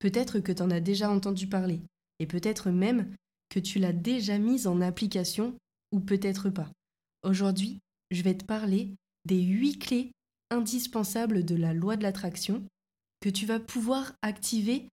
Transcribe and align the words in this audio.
Peut-être 0.00 0.40
que 0.40 0.50
tu 0.50 0.62
en 0.62 0.70
as 0.70 0.80
déjà 0.80 1.10
entendu 1.10 1.46
parler, 1.46 1.80
et 2.18 2.26
peut-être 2.26 2.70
même 2.70 3.14
que 3.48 3.60
tu 3.60 3.78
l'as 3.78 3.92
déjà 3.92 4.38
mise 4.38 4.66
en 4.66 4.80
application, 4.80 5.56
ou 5.92 6.00
peut-être 6.00 6.50
pas. 6.50 6.70
Aujourd'hui, 7.22 7.78
je 8.10 8.22
vais 8.22 8.36
te 8.36 8.44
parler 8.44 8.90
des 9.24 9.40
huit 9.40 9.78
clés 9.78 10.12
indispensables 10.50 11.44
de 11.44 11.54
la 11.54 11.74
loi 11.74 11.96
de 11.96 12.02
l'attraction 12.02 12.64
que 13.20 13.28
tu 13.28 13.46
vas 13.46 13.60
pouvoir 13.60 14.14
activer 14.22 14.88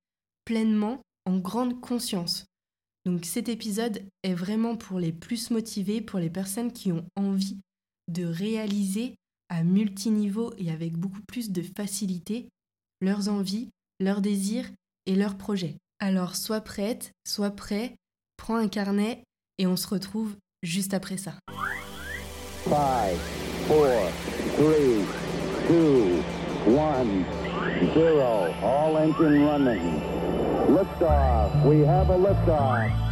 pleinement 0.46 1.02
en 1.26 1.38
grande 1.38 1.80
conscience. 1.82 2.46
Donc 3.06 3.26
cet 3.26 3.48
épisode 3.48 4.04
est 4.24 4.34
vraiment 4.34 4.76
pour 4.76 5.00
les 5.00 5.14
plus 5.14 5.50
motivés, 5.50 6.02
pour 6.02 6.20
les 6.20 6.30
personnes 6.30 6.74
qui 6.74 6.92
ont 6.92 7.06
envie 7.16 7.58
de 8.10 8.26
réaliser 8.26 9.16
à 9.50 9.64
multiniveau 9.64 10.54
et 10.58 10.72
avec 10.72 10.98
beaucoup 10.98 11.22
plus 11.28 11.52
de 11.52 11.62
facilité 11.62 12.50
leurs 13.02 13.30
envies, 13.30 13.70
leurs 14.00 14.22
désirs 14.22 14.70
et 15.08 15.16
leurs 15.16 15.36
projets. 15.36 15.78
Alors 16.00 16.36
sois 16.36 16.62
prête, 16.62 17.12
sois 17.28 17.50
prêt, 17.50 17.96
prends 18.38 18.58
un 18.58 18.68
carnet 18.68 19.24
et 19.58 19.66
on 19.66 19.76
se 19.76 19.88
retrouve 19.88 20.36
juste 20.62 20.94
après 20.94 21.18
ça. 21.18 21.34
5, 22.66 22.76
4, 23.68 23.88
3, 24.58 24.74
2, 25.70 26.22
1, 26.68 26.74
0, 27.94 28.22
all 28.64 28.98
engine 28.98 29.44
running. 29.44 30.02
Liftoff, 30.70 31.66
we 31.66 31.84
have 31.88 32.10
a 32.12 32.18
liftoff. 32.18 33.07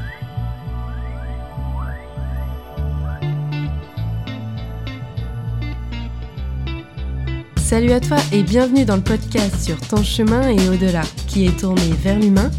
Salut 7.66 7.94
à 7.94 8.00
toi 8.00 8.18
et 8.32 8.44
bienvenue 8.44 8.86
dans 8.86 8.96
le 8.96 9.02
podcast 9.02 9.60
sur 9.60 9.76
ton 9.80 10.04
chemin 10.04 10.50
et 10.50 10.70
au-delà, 10.70 11.02
qui 11.26 11.48
est 11.48 11.60
tourné 11.60 11.82
vers 12.04 12.20
l'humain 12.20 12.52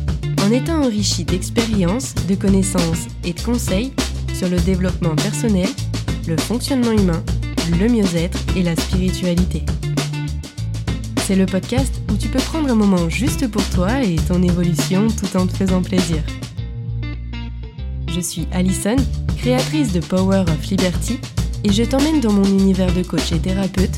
en 0.44 0.50
étant 0.50 0.82
enrichi 0.82 1.24
d'expériences, 1.24 2.12
de 2.28 2.34
connaissances 2.34 3.06
et 3.22 3.32
de 3.32 3.40
conseils 3.40 3.92
sur 4.34 4.48
le 4.48 4.58
développement 4.58 5.14
personnel, 5.14 5.68
le 6.26 6.36
fonctionnement 6.36 6.90
humain, 6.90 7.22
le 7.78 7.88
mieux-être 7.88 8.36
et 8.56 8.64
la 8.64 8.74
spiritualité. 8.74 9.62
C'est 11.24 11.36
le 11.36 11.46
podcast 11.46 11.94
où 12.10 12.16
tu 12.16 12.26
peux 12.26 12.40
prendre 12.40 12.68
un 12.68 12.74
moment 12.74 13.08
juste 13.08 13.48
pour 13.48 13.62
toi 13.70 14.02
et 14.02 14.16
ton 14.16 14.42
évolution 14.42 15.06
tout 15.06 15.36
en 15.36 15.46
te 15.46 15.52
faisant 15.56 15.82
plaisir. 15.82 16.20
Je 18.12 18.20
suis 18.20 18.48
Alison, 18.50 18.96
créatrice 19.38 19.92
de 19.92 20.00
Power 20.00 20.40
of 20.40 20.66
Liberty, 20.68 21.20
et 21.62 21.72
je 21.72 21.84
t'emmène 21.84 22.20
dans 22.20 22.32
mon 22.32 22.44
univers 22.44 22.92
de 22.92 23.04
coach 23.04 23.30
et 23.30 23.38
thérapeute 23.38 23.95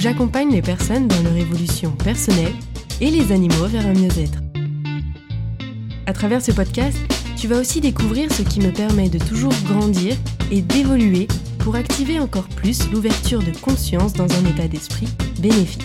j'accompagne 0.00 0.50
les 0.52 0.62
personnes 0.62 1.08
dans 1.08 1.22
leur 1.22 1.36
évolution 1.36 1.90
personnelle 1.90 2.52
et 3.00 3.10
les 3.10 3.32
animaux 3.32 3.66
vers 3.66 3.86
un 3.86 3.94
mieux-être. 3.94 4.38
À 6.06 6.12
travers 6.12 6.42
ce 6.42 6.52
podcast, 6.52 6.98
tu 7.36 7.48
vas 7.48 7.58
aussi 7.58 7.80
découvrir 7.80 8.32
ce 8.32 8.42
qui 8.42 8.60
me 8.60 8.70
permet 8.70 9.08
de 9.08 9.18
toujours 9.18 9.52
grandir 9.66 10.16
et 10.50 10.60
d'évoluer 10.60 11.28
pour 11.58 11.76
activer 11.76 12.18
encore 12.20 12.48
plus 12.48 12.90
l'ouverture 12.90 13.42
de 13.42 13.52
conscience 13.60 14.12
dans 14.12 14.24
un 14.32 14.44
état 14.48 14.68
d'esprit 14.68 15.08
bénéfique. 15.40 15.82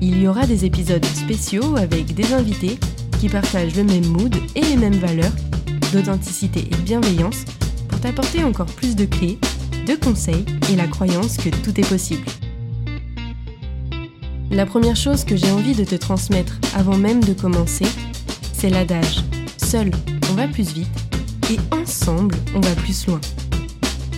Il 0.00 0.20
y 0.20 0.28
aura 0.28 0.46
des 0.46 0.64
épisodes 0.64 1.04
spéciaux 1.04 1.76
avec 1.76 2.14
des 2.14 2.32
invités 2.32 2.78
qui 3.20 3.28
partagent 3.28 3.76
le 3.76 3.84
même 3.84 4.06
mood 4.06 4.34
et 4.54 4.62
les 4.62 4.76
mêmes 4.76 4.94
valeurs 4.94 5.32
d'authenticité 5.92 6.60
et 6.60 6.82
bienveillance 6.82 7.44
pour 7.88 8.00
t'apporter 8.00 8.44
encore 8.44 8.66
plus 8.66 8.96
de 8.96 9.04
clés 9.04 9.38
de 9.86 9.94
conseils 9.94 10.44
et 10.70 10.76
la 10.76 10.86
croyance 10.86 11.36
que 11.36 11.48
tout 11.48 11.78
est 11.80 11.88
possible. 11.88 12.24
La 14.50 14.66
première 14.66 14.96
chose 14.96 15.24
que 15.24 15.36
j'ai 15.36 15.50
envie 15.50 15.74
de 15.74 15.84
te 15.84 15.94
transmettre 15.94 16.58
avant 16.74 16.96
même 16.96 17.22
de 17.22 17.32
commencer, 17.32 17.86
c'est 18.52 18.70
l'adage 18.70 19.22
Seul, 19.56 19.90
on 20.30 20.34
va 20.34 20.48
plus 20.48 20.72
vite 20.72 20.88
et 21.50 21.58
ensemble, 21.74 22.34
on 22.54 22.60
va 22.60 22.74
plus 22.74 23.06
loin. 23.06 23.20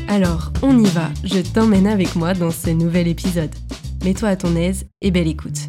Alors, 0.08 0.52
on 0.62 0.78
y 0.78 0.88
va, 0.88 1.10
je 1.24 1.40
t'emmène 1.40 1.86
avec 1.86 2.16
moi 2.16 2.34
dans 2.34 2.50
ce 2.50 2.70
nouvel 2.70 3.08
épisode. 3.08 3.54
Mets-toi 4.04 4.30
à 4.30 4.36
ton 4.36 4.56
aise 4.56 4.86
et 5.00 5.10
belle 5.10 5.28
écoute. 5.28 5.68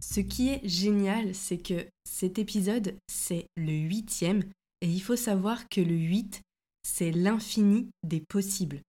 Ce 0.00 0.20
qui 0.20 0.50
est 0.50 0.60
génial, 0.66 1.34
c'est 1.34 1.58
que 1.58 1.86
cet 2.04 2.38
épisode, 2.38 2.94
c'est 3.06 3.46
le 3.56 3.72
huitième, 3.72 4.42
et 4.80 4.88
il 4.88 5.00
faut 5.00 5.16
savoir 5.16 5.68
que 5.68 5.80
le 5.80 5.94
8, 5.94 6.42
c'est 6.88 7.10
l'infini 7.10 7.90
des 8.02 8.20
possibles. 8.20 8.80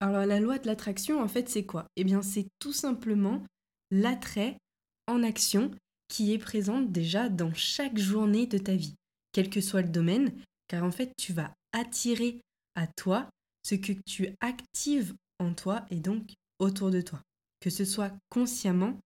Alors 0.00 0.26
la 0.26 0.40
loi 0.40 0.58
de 0.58 0.66
l'attraction, 0.66 1.22
en 1.22 1.28
fait, 1.28 1.48
c'est 1.48 1.64
quoi? 1.64 1.86
Eh 1.96 2.04
bien, 2.04 2.20
c'est 2.20 2.48
tout 2.58 2.72
simplement 2.72 3.42
l'attrait 3.90 4.58
en 5.06 5.22
action 5.22 5.70
qui 6.08 6.32
est 6.32 6.38
présente 6.38 6.90
déjà 6.90 7.28
dans 7.28 7.54
chaque 7.54 7.96
journée 7.96 8.46
de 8.46 8.58
ta 8.58 8.74
vie, 8.74 8.96
quel 9.32 9.48
que 9.48 9.60
soit 9.60 9.82
le 9.82 9.88
domaine, 9.88 10.34
car 10.68 10.84
en 10.84 10.90
fait, 10.90 11.12
tu 11.16 11.32
vas 11.32 11.54
attirer 11.72 12.40
à 12.74 12.86
toi 12.86 13.30
ce 13.62 13.76
que 13.76 13.92
tu 14.04 14.28
actives 14.40 15.14
en 15.38 15.54
toi 15.54 15.86
et 15.90 16.00
donc 16.00 16.34
autour 16.58 16.90
de 16.90 17.00
toi, 17.00 17.22
que 17.60 17.70
ce 17.70 17.84
soit 17.84 18.12
consciemment 18.30 18.98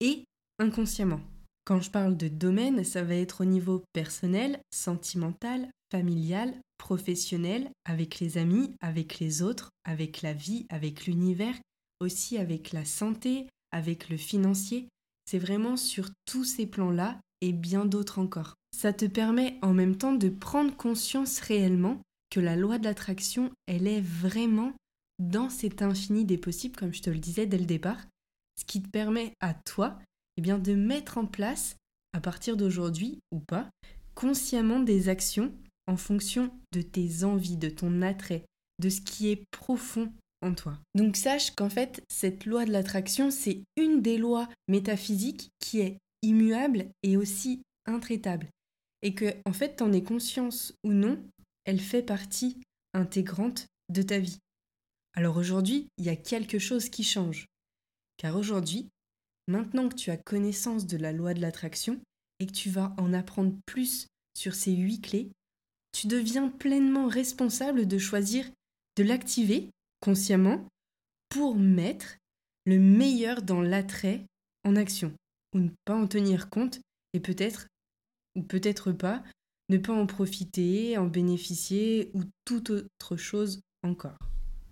et 0.00 0.24
inconsciemment. 0.58 1.20
Quand 1.66 1.80
je 1.80 1.90
parle 1.90 2.16
de 2.16 2.28
domaine, 2.28 2.84
ça 2.84 3.02
va 3.02 3.16
être 3.16 3.40
au 3.40 3.44
niveau 3.44 3.82
personnel, 3.92 4.60
sentimental, 4.72 5.68
familial, 5.90 6.54
professionnel, 6.78 7.68
avec 7.84 8.20
les 8.20 8.38
amis, 8.38 8.72
avec 8.80 9.18
les 9.18 9.42
autres, 9.42 9.70
avec 9.84 10.22
la 10.22 10.32
vie, 10.32 10.66
avec 10.68 11.06
l'univers, 11.06 11.56
aussi 11.98 12.38
avec 12.38 12.72
la 12.72 12.84
santé, 12.84 13.48
avec 13.72 14.08
le 14.08 14.16
financier. 14.16 14.88
C'est 15.28 15.40
vraiment 15.40 15.76
sur 15.76 16.08
tous 16.24 16.44
ces 16.44 16.66
plans-là 16.66 17.18
et 17.40 17.52
bien 17.52 17.84
d'autres 17.84 18.20
encore. 18.20 18.54
Ça 18.70 18.92
te 18.92 19.06
permet 19.06 19.58
en 19.60 19.74
même 19.74 19.96
temps 19.96 20.14
de 20.14 20.28
prendre 20.28 20.76
conscience 20.76 21.40
réellement 21.40 22.00
que 22.30 22.38
la 22.38 22.54
loi 22.54 22.78
de 22.78 22.84
l'attraction, 22.84 23.50
elle 23.66 23.88
est 23.88 24.00
vraiment 24.00 24.72
dans 25.18 25.50
cet 25.50 25.82
infini 25.82 26.24
des 26.24 26.38
possibles, 26.38 26.76
comme 26.76 26.94
je 26.94 27.02
te 27.02 27.10
le 27.10 27.18
disais 27.18 27.46
dès 27.46 27.58
le 27.58 27.66
départ, 27.66 28.06
ce 28.56 28.64
qui 28.64 28.80
te 28.80 28.88
permet 28.88 29.32
à 29.40 29.52
toi 29.52 29.98
eh 30.36 30.40
bien, 30.40 30.58
de 30.58 30.74
mettre 30.74 31.18
en 31.18 31.26
place, 31.26 31.76
à 32.12 32.20
partir 32.20 32.56
d'aujourd'hui 32.56 33.18
ou 33.32 33.40
pas, 33.40 33.68
consciemment 34.14 34.80
des 34.80 35.08
actions 35.08 35.52
en 35.86 35.96
fonction 35.96 36.50
de 36.72 36.82
tes 36.82 37.24
envies, 37.24 37.56
de 37.56 37.68
ton 37.68 38.02
attrait, 38.02 38.44
de 38.80 38.88
ce 38.88 39.00
qui 39.00 39.28
est 39.28 39.44
profond 39.50 40.12
en 40.42 40.54
toi. 40.54 40.78
Donc 40.94 41.16
sache 41.16 41.50
qu'en 41.52 41.68
fait, 41.68 42.02
cette 42.08 42.46
loi 42.46 42.64
de 42.64 42.72
l'attraction, 42.72 43.30
c'est 43.30 43.62
une 43.76 44.02
des 44.02 44.18
lois 44.18 44.48
métaphysiques 44.68 45.50
qui 45.58 45.80
est 45.80 45.98
immuable 46.22 46.86
et 47.02 47.16
aussi 47.16 47.62
intraitable. 47.86 48.48
Et 49.02 49.14
que, 49.14 49.34
en 49.44 49.52
fait, 49.52 49.76
t'en 49.76 49.92
aies 49.92 50.02
conscience 50.02 50.74
ou 50.82 50.92
non, 50.92 51.22
elle 51.64 51.80
fait 51.80 52.02
partie 52.02 52.58
intégrante 52.94 53.66
de 53.90 54.02
ta 54.02 54.18
vie. 54.18 54.38
Alors 55.14 55.36
aujourd'hui, 55.36 55.88
il 55.98 56.04
y 56.04 56.10
a 56.10 56.16
quelque 56.16 56.58
chose 56.58 56.88
qui 56.88 57.04
change. 57.04 57.46
Car 58.16 58.36
aujourd'hui, 58.36 58.88
maintenant 59.46 59.88
que 59.88 59.94
tu 59.94 60.10
as 60.10 60.16
connaissance 60.16 60.86
de 60.86 60.96
la 60.96 61.12
loi 61.12 61.34
de 61.34 61.40
l'attraction 61.40 62.00
et 62.40 62.46
que 62.46 62.52
tu 62.52 62.70
vas 62.70 62.94
en 62.98 63.12
apprendre 63.12 63.54
plus 63.66 64.06
sur 64.34 64.54
ces 64.54 64.72
huit 64.72 65.00
clés, 65.00 65.30
tu 65.92 66.06
deviens 66.06 66.48
pleinement 66.48 67.08
responsable 67.08 67.86
de 67.86 67.98
choisir 67.98 68.44
de 68.96 69.02
l'activer 69.02 69.70
consciemment 70.00 70.66
pour 71.28 71.56
mettre 71.56 72.18
le 72.66 72.78
meilleur 72.78 73.42
dans 73.42 73.62
l'attrait 73.62 74.26
en 74.64 74.76
action, 74.76 75.12
ou 75.54 75.60
ne 75.60 75.70
pas 75.84 75.94
en 75.94 76.06
tenir 76.06 76.50
compte 76.50 76.80
et 77.12 77.20
peut-être, 77.20 77.68
ou 78.34 78.42
peut-être 78.42 78.92
pas, 78.92 79.22
ne 79.68 79.78
pas 79.78 79.92
en 79.92 80.06
profiter, 80.06 80.98
en 80.98 81.06
bénéficier 81.06 82.10
ou 82.14 82.24
toute 82.44 82.70
autre 82.70 83.16
chose 83.16 83.60
encore. 83.82 84.18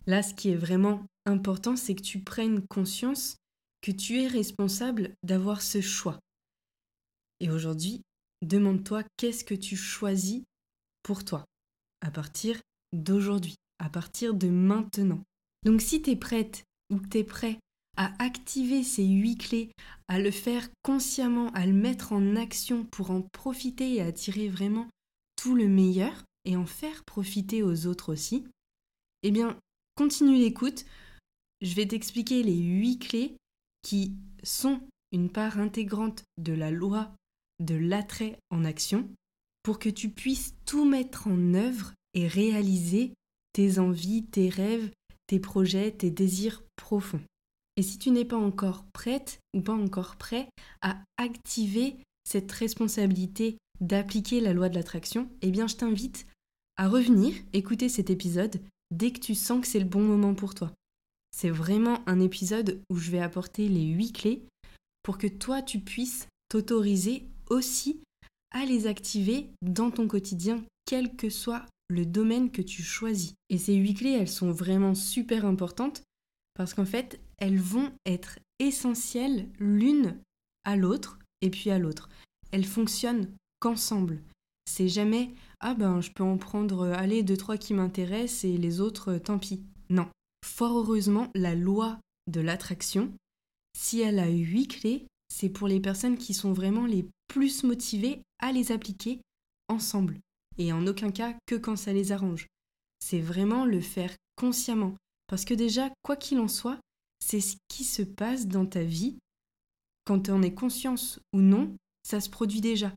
Là, 0.06 0.23
ce 0.23 0.35
qui 0.35 0.51
est 0.51 0.56
vraiment 0.56 1.06
important, 1.25 1.77
c'est 1.77 1.95
que 1.95 2.03
tu 2.03 2.21
prennes 2.21 2.67
conscience 2.67 3.37
que 3.84 3.93
tu 3.93 4.19
es 4.22 4.27
responsable 4.27 5.15
d'avoir 5.22 5.61
ce 5.61 5.83
choix. 5.83 6.19
Et 7.41 7.50
aujourd'hui, 7.50 8.00
demande-toi 8.41 9.03
qu'est-ce 9.19 9.44
que 9.44 9.55
tu 9.55 9.76
choisis 9.76 10.43
pour 11.03 11.23
toi, 11.23 11.44
à 12.00 12.11
partir 12.11 12.59
d'aujourd'hui, 12.94 13.56
à 13.79 13.91
partir 13.91 14.32
de 14.32 14.49
maintenant. 14.49 15.23
Donc 15.67 15.82
si 15.82 16.00
tu 16.00 16.12
es 16.12 16.17
prête 16.17 16.64
ou 16.88 16.97
que 16.97 17.09
tu 17.09 17.19
es 17.19 17.25
prêt 17.25 17.59
à 17.99 18.14
activer 18.25 18.85
ces 18.85 19.05
huit 19.05 19.37
clés, 19.37 19.70
à 20.09 20.19
le 20.19 20.31
faire 20.31 20.67
consciemment, 20.82 21.50
à 21.50 21.67
le 21.67 21.75
mettre 21.75 22.14
en 22.14 22.37
action 22.37 22.87
pour 22.87 23.11
en 23.11 23.20
profiter 23.20 23.97
et 23.97 24.00
attirer 24.00 24.49
vraiment 24.49 24.88
tout 25.37 25.55
le 25.55 25.69
meilleur 25.69 26.25
et 26.47 26.56
en 26.56 26.64
faire 26.64 27.05
profiter 27.05 27.62
aux 27.62 27.87
autres 27.87 28.14
aussi, 28.14 28.44
eh 29.25 29.31
bien, 29.31 29.59
continue 29.94 30.38
l'écoute. 30.38 30.87
Je 31.61 31.75
vais 31.75 31.87
t'expliquer 31.87 32.43
les 32.43 32.56
huit 32.56 32.99
clés 32.99 33.37
qui 33.85 34.17
sont 34.43 34.81
une 35.13 35.31
part 35.31 35.61
intégrante 35.61 36.25
de 36.39 36.53
la 36.53 36.73
loi 36.73 37.13
de 37.61 37.77
l'attrait 37.77 38.37
en 38.51 38.65
action 38.65 39.09
pour 39.63 39.79
que 39.79 39.89
tu 39.89 40.09
puisses 40.09 40.55
tout 40.67 40.85
mettre 40.85 41.29
en 41.29 41.55
œuvre 41.55 41.93
et 42.15 42.27
réaliser 42.27 43.13
tes 43.53 43.79
envies, 43.79 44.25
tes 44.25 44.49
rêves, 44.49 44.91
tes 45.29 45.39
projets, 45.39 45.93
tes 45.93 46.11
désirs 46.11 46.65
profonds. 46.75 47.23
Et 47.77 47.83
si 47.83 47.99
tu 47.99 48.11
n'es 48.11 48.25
pas 48.25 48.37
encore 48.37 48.85
prête 48.93 49.39
ou 49.53 49.61
pas 49.61 49.73
encore 49.73 50.17
prêt 50.17 50.49
à 50.81 50.99
activer 51.17 51.97
cette 52.25 52.51
responsabilité 52.51 53.59
d'appliquer 53.81 54.41
la 54.41 54.53
loi 54.53 54.69
de 54.69 54.75
l'attraction, 54.75 55.29
eh 55.43 55.51
bien 55.51 55.67
je 55.67 55.77
t'invite 55.77 56.27
à 56.77 56.89
revenir 56.89 57.35
écouter 57.53 57.89
cet 57.89 58.11
épisode 58.11 58.61
dès 58.91 59.13
que 59.13 59.21
tu 59.21 59.35
sens 59.35 59.61
que 59.61 59.67
c'est 59.67 59.79
le 59.79 59.85
bon 59.85 60.03
moment 60.03 60.35
pour 60.35 60.55
toi. 60.55 60.73
C'est 61.37 61.51
vraiment 61.51 62.01
un 62.07 62.21
épisode 62.21 62.81
où 62.89 62.97
je 62.97 63.11
vais 63.11 63.19
apporter 63.19 63.69
les 63.69 63.87
huit 63.87 64.13
clés 64.13 64.45
pour 65.03 65.19
que 65.19 65.27
toi 65.27 65.63
tu 65.63 65.81
puisses 65.81 66.29
t'autoriser 66.49 67.27
aussi 67.51 68.01
à 68.53 68.65
les 68.65 68.87
activer 68.87 69.51
dans 69.61 69.91
ton 69.91 70.07
quotidien, 70.07 70.63
quel 70.87 71.17
que 71.17 71.31
soit 71.31 71.67
le 71.89 72.07
domaine 72.07 72.53
que 72.53 72.63
tu 72.63 72.85
choisis. 72.85 73.35
Et 73.51 73.59
ces 73.59 73.75
huit 73.75 73.95
clés, 73.95 74.13
elles 74.13 74.29
sont 74.29 74.53
vraiment 74.53 74.95
super 74.95 75.45
importantes 75.45 76.03
parce 76.55 76.73
qu'en 76.73 76.85
fait, 76.85 77.19
elles 77.39 77.59
vont 77.59 77.91
être 78.07 78.39
essentielles 78.61 79.49
l'une 79.59 80.17
à 80.63 80.77
l'autre 80.77 81.19
et 81.41 81.51
puis 81.51 81.71
à 81.71 81.81
l'autre. 81.81 82.09
Elles 82.53 82.65
fonctionnent 82.65 83.29
qu'ensemble. 83.59 84.23
C'est 84.67 84.89
jamais 84.89 85.35
ah 85.59 85.75
ben 85.75 86.01
je 86.01 86.13
peux 86.13 86.23
en 86.23 86.39
prendre 86.39 86.83
euh, 86.83 86.95
allez 86.95 87.25
deux 87.25 87.37
trois 87.37 87.57
qui 87.57 87.75
m'intéressent 87.75 88.45
et 88.45 88.57
les 88.57 88.81
autres 88.81 89.15
euh, 89.15 89.19
tant 89.19 89.41
pis. 89.41 89.65
Non. 89.91 90.09
Fort 90.44 90.76
heureusement, 90.76 91.31
la 91.35 91.55
loi 91.55 91.99
de 92.29 92.41
l'attraction, 92.41 93.12
si 93.76 94.00
elle 94.00 94.19
a 94.19 94.29
huit 94.29 94.69
clés, 94.69 95.06
c'est 95.29 95.49
pour 95.49 95.67
les 95.67 95.81
personnes 95.81 96.19
qui 96.19 96.35
sont 96.35 96.52
vraiment 96.52 96.85
les 96.85 97.08
plus 97.29 97.64
motivées 97.64 98.23
à 98.38 98.52
les 98.52 98.70
appliquer 98.70 99.20
ensemble 99.69 100.20
et 100.58 100.70
en 100.73 100.87
aucun 100.87 101.11
cas 101.11 101.35
que 101.46 101.55
quand 101.55 101.76
ça 101.76 101.94
les 101.94 102.12
arrange. 102.12 102.46
C'est 103.00 103.20
vraiment 103.20 103.64
le 103.64 103.81
faire 103.81 104.14
consciemment 104.37 104.94
parce 105.29 105.46
que 105.46 105.55
déjà 105.55 105.91
quoi 106.02 106.14
qu'il 106.14 106.38
en 106.38 106.47
soit, 106.47 106.79
c'est 107.20 107.40
ce 107.40 107.56
qui 107.69 107.82
se 107.82 108.02
passe 108.02 108.47
dans 108.47 108.67
ta 108.67 108.85
vie 108.85 109.17
quand 110.05 110.20
tu 110.20 110.31
en 110.31 110.43
es 110.43 110.52
conscience 110.52 111.19
ou 111.32 111.40
non, 111.40 111.75
ça 112.05 112.20
se 112.20 112.29
produit 112.29 112.61
déjà. 112.61 112.93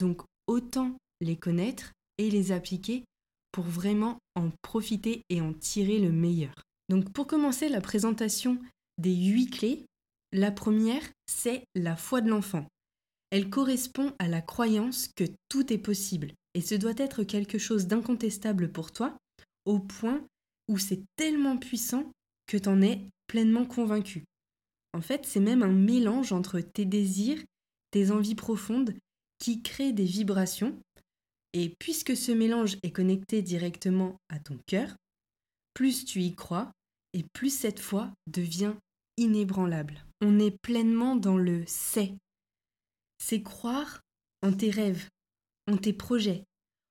Donc 0.00 0.22
autant 0.46 0.96
les 1.20 1.36
connaître 1.36 1.92
et 2.16 2.30
les 2.30 2.50
appliquer 2.50 3.04
pour 3.52 3.64
vraiment 3.64 4.18
en 4.34 4.50
profiter 4.62 5.22
et 5.28 5.42
en 5.42 5.52
tirer 5.52 5.98
le 5.98 6.10
meilleur. 6.10 6.54
Donc 6.88 7.12
pour 7.12 7.26
commencer 7.26 7.68
la 7.68 7.80
présentation 7.80 8.58
des 8.98 9.14
huit 9.14 9.50
clés, 9.50 9.86
la 10.32 10.50
première, 10.50 11.02
c'est 11.26 11.64
la 11.74 11.96
foi 11.96 12.20
de 12.20 12.28
l'enfant. 12.28 12.66
Elle 13.30 13.50
correspond 13.50 14.12
à 14.18 14.28
la 14.28 14.40
croyance 14.40 15.08
que 15.08 15.24
tout 15.48 15.72
est 15.72 15.78
possible 15.78 16.32
et 16.54 16.60
ce 16.60 16.74
doit 16.74 16.94
être 16.96 17.24
quelque 17.24 17.58
chose 17.58 17.86
d'incontestable 17.86 18.72
pour 18.72 18.90
toi 18.90 19.16
au 19.64 19.78
point 19.78 20.26
où 20.68 20.78
c'est 20.78 21.02
tellement 21.16 21.58
puissant 21.58 22.10
que 22.46 22.56
tu 22.56 22.68
en 22.68 22.80
es 22.82 23.02
pleinement 23.26 23.66
convaincu. 23.66 24.24
En 24.94 25.02
fait, 25.02 25.26
c'est 25.26 25.40
même 25.40 25.62
un 25.62 25.72
mélange 25.72 26.32
entre 26.32 26.60
tes 26.60 26.86
désirs, 26.86 27.42
tes 27.90 28.10
envies 28.10 28.34
profondes 28.34 28.94
qui 29.38 29.62
créent 29.62 29.92
des 29.92 30.04
vibrations 30.04 30.78
et 31.52 31.74
puisque 31.78 32.16
ce 32.16 32.32
mélange 32.32 32.78
est 32.82 32.92
connecté 32.92 33.42
directement 33.42 34.16
à 34.28 34.38
ton 34.38 34.58
cœur, 34.66 34.96
plus 35.74 36.04
tu 36.04 36.22
y 36.22 36.34
crois, 36.34 36.72
et 37.12 37.24
plus 37.32 37.50
cette 37.50 37.80
foi 37.80 38.10
devient 38.26 38.74
inébranlable. 39.16 40.04
On 40.20 40.38
est 40.38 40.56
pleinement 40.62 41.16
dans 41.16 41.36
le 41.36 41.64
c'est. 41.66 42.14
C'est 43.22 43.42
croire 43.42 44.00
en 44.42 44.52
tes 44.52 44.70
rêves, 44.70 45.08
en 45.66 45.76
tes 45.76 45.92
projets, 45.92 46.44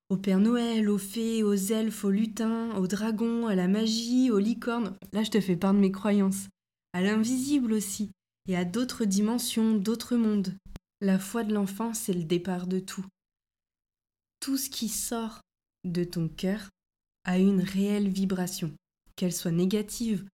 au 0.10 0.18
Père 0.18 0.40
Noël, 0.40 0.90
aux 0.90 0.98
fées, 0.98 1.44
aux 1.44 1.54
elfes, 1.54 2.04
aux 2.04 2.12
lutins, 2.12 2.76
aux 2.76 2.88
dragons, 2.88 3.48
à 3.48 3.56
la 3.56 3.68
magie, 3.68 4.32
aux 4.32 4.40
licornes. 4.40 4.98
Là, 5.14 5.24
je 5.24 5.32
te 5.32 5.42
fais 5.42 5.56
part 5.56 5.74
de 5.74 5.80
mes 5.80 5.92
croyances. 5.92 6.48
À 6.94 7.02
l'invisible 7.02 7.74
aussi, 7.74 8.12
et 8.48 8.56
à 8.56 8.66
d'autres 8.66 9.06
dimensions, 9.06 9.76
d'autres 9.76 10.16
mondes. 10.16 10.56
La 11.02 11.20
foi 11.20 11.44
de 11.44 11.54
l'enfant, 11.54 11.94
c'est 11.94 12.14
le 12.14 12.24
départ 12.24 12.68
de 12.68 12.80
tout 12.80 13.06
tout 14.40 14.58
ce 14.58 14.70
qui 14.70 14.88
sort 14.88 15.42
de 15.84 16.04
ton 16.04 16.30
cœur 16.30 16.70
a 17.26 17.38
une 17.38 17.62
réelle 17.62 18.08
vibration, 18.08 18.74
qu'elle 19.18 19.34
soit 19.34 19.52
négative 19.52 20.26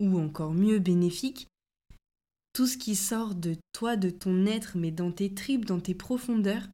ou 0.00 0.18
encore 0.18 0.52
mieux 0.52 0.78
bénéfique, 0.78 1.48
tout 2.52 2.66
ce 2.66 2.76
qui 2.76 2.94
sort 2.94 3.34
de 3.34 3.56
toi, 3.72 3.96
de 3.96 4.10
ton 4.10 4.44
être, 4.46 4.76
mais 4.76 4.90
dans 4.90 5.10
tes 5.10 5.32
tripes, 5.32 5.64
dans 5.64 5.80
tes 5.80 5.94
profondeurs, 5.94 6.68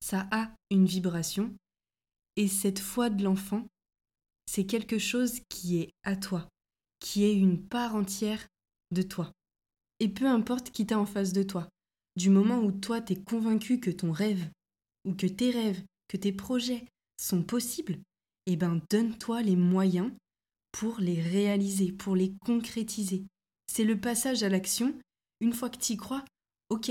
ça 0.00 0.28
a 0.30 0.52
une 0.70 0.86
vibration. 0.86 1.54
Et 2.36 2.48
cette 2.48 2.78
foi 2.78 3.10
de 3.10 3.24
l'enfant, 3.24 3.66
c'est 4.46 4.66
quelque 4.66 4.98
chose 4.98 5.40
qui 5.48 5.78
est 5.78 5.90
à 6.04 6.16
toi, 6.16 6.48
qui 7.00 7.24
est 7.24 7.34
une 7.34 7.60
part 7.60 7.94
entière 7.94 8.46
de 8.92 9.02
toi. 9.02 9.32
Et 9.98 10.08
peu 10.08 10.26
importe 10.26 10.70
qui 10.70 10.86
t'a 10.86 10.98
en 10.98 11.06
face 11.06 11.32
de 11.32 11.42
toi, 11.42 11.68
du 12.16 12.30
moment 12.30 12.58
où 12.58 12.72
toi 12.72 13.00
t'es 13.00 13.16
convaincu 13.16 13.80
que 13.80 13.90
ton 13.90 14.12
rêve, 14.12 14.48
ou 15.04 15.14
que 15.14 15.26
tes 15.26 15.50
rêves, 15.50 15.82
que 16.08 16.16
tes 16.16 16.32
projets 16.32 16.84
sont 17.20 17.42
possibles, 17.42 17.98
eh 18.46 18.56
ben 18.56 18.80
donne-toi 18.90 19.42
les 19.42 19.56
moyens 19.56 20.10
pour 20.72 20.98
les 21.00 21.20
réaliser, 21.20 21.92
pour 21.92 22.16
les 22.16 22.32
concrétiser. 22.44 23.24
C'est 23.66 23.84
le 23.84 24.00
passage 24.00 24.42
à 24.42 24.48
l'action. 24.48 24.94
Une 25.40 25.52
fois 25.52 25.70
que 25.70 25.78
tu 25.78 25.94
y 25.94 25.96
crois, 25.96 26.24
ok. 26.68 26.90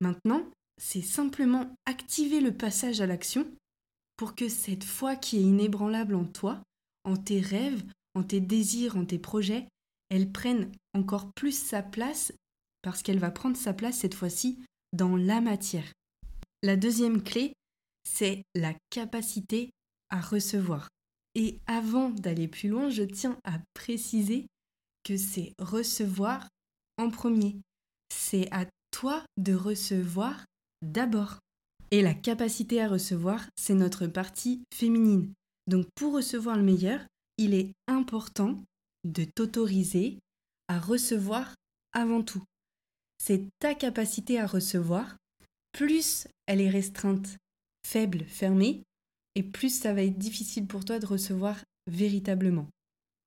Maintenant, 0.00 0.44
c'est 0.80 1.02
simplement 1.02 1.74
activer 1.86 2.40
le 2.40 2.56
passage 2.56 3.00
à 3.00 3.06
l'action 3.06 3.46
pour 4.16 4.34
que 4.34 4.48
cette 4.48 4.84
foi 4.84 5.16
qui 5.16 5.38
est 5.38 5.42
inébranlable 5.42 6.14
en 6.14 6.24
toi, 6.24 6.62
en 7.04 7.16
tes 7.16 7.40
rêves, 7.40 7.82
en 8.14 8.22
tes 8.22 8.40
désirs, 8.40 8.96
en 8.96 9.04
tes 9.04 9.18
projets, 9.18 9.68
elle 10.08 10.30
prenne 10.30 10.70
encore 10.94 11.32
plus 11.32 11.58
sa 11.58 11.82
place 11.82 12.32
parce 12.82 13.02
qu'elle 13.02 13.18
va 13.18 13.30
prendre 13.30 13.56
sa 13.56 13.72
place 13.72 13.98
cette 13.98 14.14
fois-ci 14.14 14.62
dans 14.92 15.16
la 15.16 15.40
matière. 15.40 15.90
La 16.62 16.76
deuxième 16.76 17.22
clé, 17.22 17.54
c'est 18.08 18.44
la 18.54 18.74
capacité 18.90 19.70
à 20.10 20.20
recevoir. 20.20 20.88
Et 21.34 21.58
avant 21.66 22.10
d'aller 22.10 22.48
plus 22.48 22.68
loin, 22.68 22.88
je 22.90 23.02
tiens 23.02 23.38
à 23.44 23.58
préciser 23.74 24.46
que 25.04 25.16
c'est 25.16 25.52
recevoir 25.58 26.48
en 26.96 27.10
premier. 27.10 27.56
C'est 28.14 28.52
à 28.52 28.66
toi 28.90 29.24
de 29.36 29.54
recevoir 29.54 30.44
d'abord. 30.82 31.38
Et 31.90 32.02
la 32.02 32.14
capacité 32.14 32.80
à 32.80 32.88
recevoir, 32.88 33.44
c'est 33.56 33.74
notre 33.74 34.06
partie 34.06 34.62
féminine. 34.72 35.32
Donc 35.66 35.86
pour 35.94 36.14
recevoir 36.14 36.56
le 36.56 36.62
meilleur, 36.62 37.00
il 37.38 37.54
est 37.54 37.72
important 37.88 38.62
de 39.04 39.24
t'autoriser 39.24 40.18
à 40.68 40.78
recevoir 40.78 41.54
avant 41.92 42.22
tout. 42.22 42.42
C'est 43.18 43.44
ta 43.58 43.74
capacité 43.74 44.38
à 44.38 44.46
recevoir, 44.46 45.16
plus 45.72 46.28
elle 46.46 46.60
est 46.60 46.70
restreinte 46.70 47.36
faible, 47.86 48.24
fermé, 48.24 48.82
et 49.34 49.42
plus 49.42 49.70
ça 49.70 49.92
va 49.92 50.02
être 50.02 50.18
difficile 50.18 50.66
pour 50.66 50.84
toi 50.84 50.98
de 50.98 51.06
recevoir 51.06 51.58
véritablement. 51.86 52.68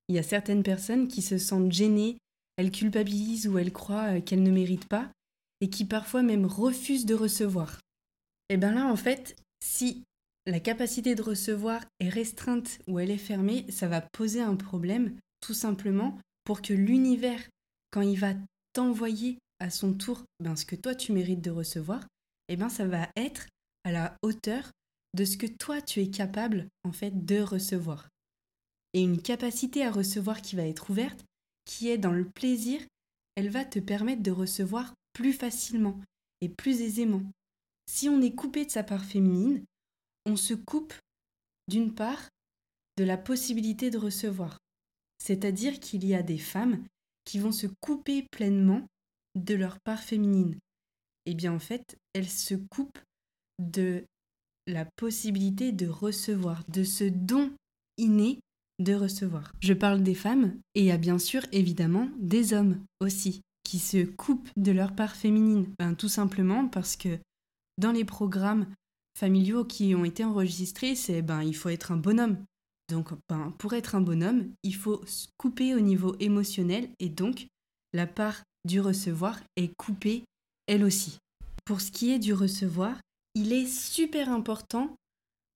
Il 0.07 0.15
y 0.15 0.19
a 0.19 0.23
certaines 0.23 0.63
personnes 0.63 1.07
qui 1.07 1.21
se 1.21 1.37
sentent 1.37 1.71
gênées, 1.71 2.17
elles 2.55 2.71
culpabilisent 2.71 3.47
ou 3.47 3.57
elles 3.57 3.73
croient 3.73 4.17
euh, 4.17 4.21
qu'elles 4.21 4.43
ne 4.43 4.51
méritent 4.51 4.87
pas, 4.87 5.11
et 5.61 5.69
qui 5.69 5.85
parfois 5.85 6.23
même 6.23 6.45
refusent 6.45 7.05
de 7.05 7.15
recevoir. 7.15 7.79
Et 8.49 8.57
bien 8.57 8.73
là, 8.73 8.85
en 8.85 8.95
fait, 8.95 9.35
si 9.63 10.03
la 10.45 10.59
capacité 10.59 11.13
de 11.15 11.21
recevoir 11.21 11.83
est 11.99 12.09
restreinte 12.09 12.79
ou 12.87 12.99
elle 12.99 13.11
est 13.11 13.17
fermée, 13.17 13.65
ça 13.69 13.87
va 13.87 14.01
poser 14.01 14.41
un 14.41 14.55
problème, 14.55 15.17
tout 15.41 15.53
simplement, 15.53 16.17
pour 16.45 16.61
que 16.61 16.73
l'univers, 16.73 17.41
quand 17.91 18.01
il 18.01 18.17
va 18.17 18.33
t'envoyer 18.73 19.39
à 19.59 19.69
son 19.69 19.93
tour 19.93 20.23
ben, 20.39 20.55
ce 20.55 20.65
que 20.65 20.75
toi 20.75 20.95
tu 20.95 21.11
mérites 21.11 21.41
de 21.41 21.51
recevoir, 21.51 22.07
et 22.47 22.55
ben 22.55 22.69
ça 22.69 22.85
va 22.85 23.09
être 23.17 23.47
à 23.83 23.91
la 23.91 24.15
hauteur 24.21 24.71
de 25.13 25.25
ce 25.25 25.37
que 25.37 25.47
toi 25.47 25.81
tu 25.81 26.01
es 26.01 26.09
capable 26.09 26.67
en 26.83 26.91
fait 26.91 27.25
de 27.25 27.39
recevoir. 27.39 28.09
Et 28.93 29.01
une 29.01 29.21
capacité 29.21 29.83
à 29.83 29.91
recevoir 29.91 30.41
qui 30.41 30.55
va 30.55 30.65
être 30.65 30.89
ouverte, 30.89 31.23
qui 31.65 31.89
est 31.89 31.97
dans 31.97 32.11
le 32.11 32.29
plaisir, 32.29 32.81
elle 33.35 33.49
va 33.49 33.65
te 33.65 33.79
permettre 33.79 34.23
de 34.23 34.31
recevoir 34.31 34.93
plus 35.13 35.33
facilement 35.33 35.99
et 36.41 36.49
plus 36.49 36.81
aisément. 36.81 37.23
Si 37.89 38.09
on 38.09 38.21
est 38.21 38.35
coupé 38.35 38.65
de 38.65 38.71
sa 38.71 38.83
part 38.83 39.05
féminine, 39.05 39.63
on 40.25 40.35
se 40.35 40.53
coupe 40.53 40.93
d'une 41.67 41.93
part 41.93 42.29
de 42.97 43.03
la 43.03 43.17
possibilité 43.17 43.89
de 43.89 43.97
recevoir. 43.97 44.57
C'est-à-dire 45.19 45.79
qu'il 45.79 46.05
y 46.05 46.15
a 46.15 46.23
des 46.23 46.37
femmes 46.37 46.83
qui 47.25 47.39
vont 47.39 47.51
se 47.51 47.67
couper 47.81 48.23
pleinement 48.31 48.87
de 49.35 49.55
leur 49.55 49.79
part 49.81 50.01
féminine. 50.01 50.55
Et 51.25 51.31
eh 51.31 51.35
bien 51.35 51.53
en 51.53 51.59
fait, 51.59 51.97
elles 52.13 52.29
se 52.29 52.55
coupent 52.55 52.99
de 53.59 54.05
la 54.67 54.85
possibilité 54.97 55.71
de 55.71 55.87
recevoir, 55.87 56.63
de 56.67 56.83
ce 56.83 57.05
don 57.05 57.51
inné 57.97 58.39
de 58.79 58.93
recevoir. 58.93 59.53
Je 59.59 59.73
parle 59.73 60.03
des 60.03 60.13
femmes 60.13 60.53
et 60.75 60.81
il 60.81 60.85
y 60.85 60.91
a 60.91 60.97
bien 60.97 61.17
sûr 61.17 61.41
évidemment 61.51 62.09
des 62.19 62.53
hommes 62.53 62.79
aussi 62.99 63.41
qui 63.63 63.79
se 63.79 64.05
coupent 64.05 64.49
de 64.55 64.71
leur 64.71 64.93
part 64.93 65.15
féminine. 65.15 65.67
Ben, 65.79 65.95
tout 65.95 66.09
simplement 66.09 66.67
parce 66.67 66.95
que 66.95 67.17
dans 67.79 67.91
les 67.91 68.05
programmes 68.05 68.67
familiaux 69.17 69.65
qui 69.65 69.95
ont 69.95 70.05
été 70.05 70.23
enregistrés, 70.23 70.95
c'est 70.95 71.21
ben 71.21 71.41
il 71.41 71.55
faut 71.55 71.69
être 71.69 71.91
un 71.91 71.97
bonhomme. 71.97 72.37
Donc 72.89 73.09
ben, 73.29 73.53
pour 73.57 73.73
être 73.73 73.95
un 73.95 74.01
bonhomme, 74.01 74.51
il 74.63 74.75
faut 74.75 75.03
couper 75.37 75.73
au 75.73 75.79
niveau 75.79 76.15
émotionnel 76.19 76.89
et 76.99 77.09
donc 77.09 77.47
la 77.93 78.05
part 78.05 78.43
du 78.63 78.79
recevoir 78.79 79.39
est 79.55 79.71
coupée 79.75 80.23
elle 80.67 80.83
aussi. 80.83 81.17
Pour 81.65 81.81
ce 81.81 81.91
qui 81.91 82.11
est 82.11 82.19
du 82.19 82.33
recevoir, 82.33 82.97
il 83.37 83.53
est 83.53 83.67
super 83.67 84.29
important 84.29 84.95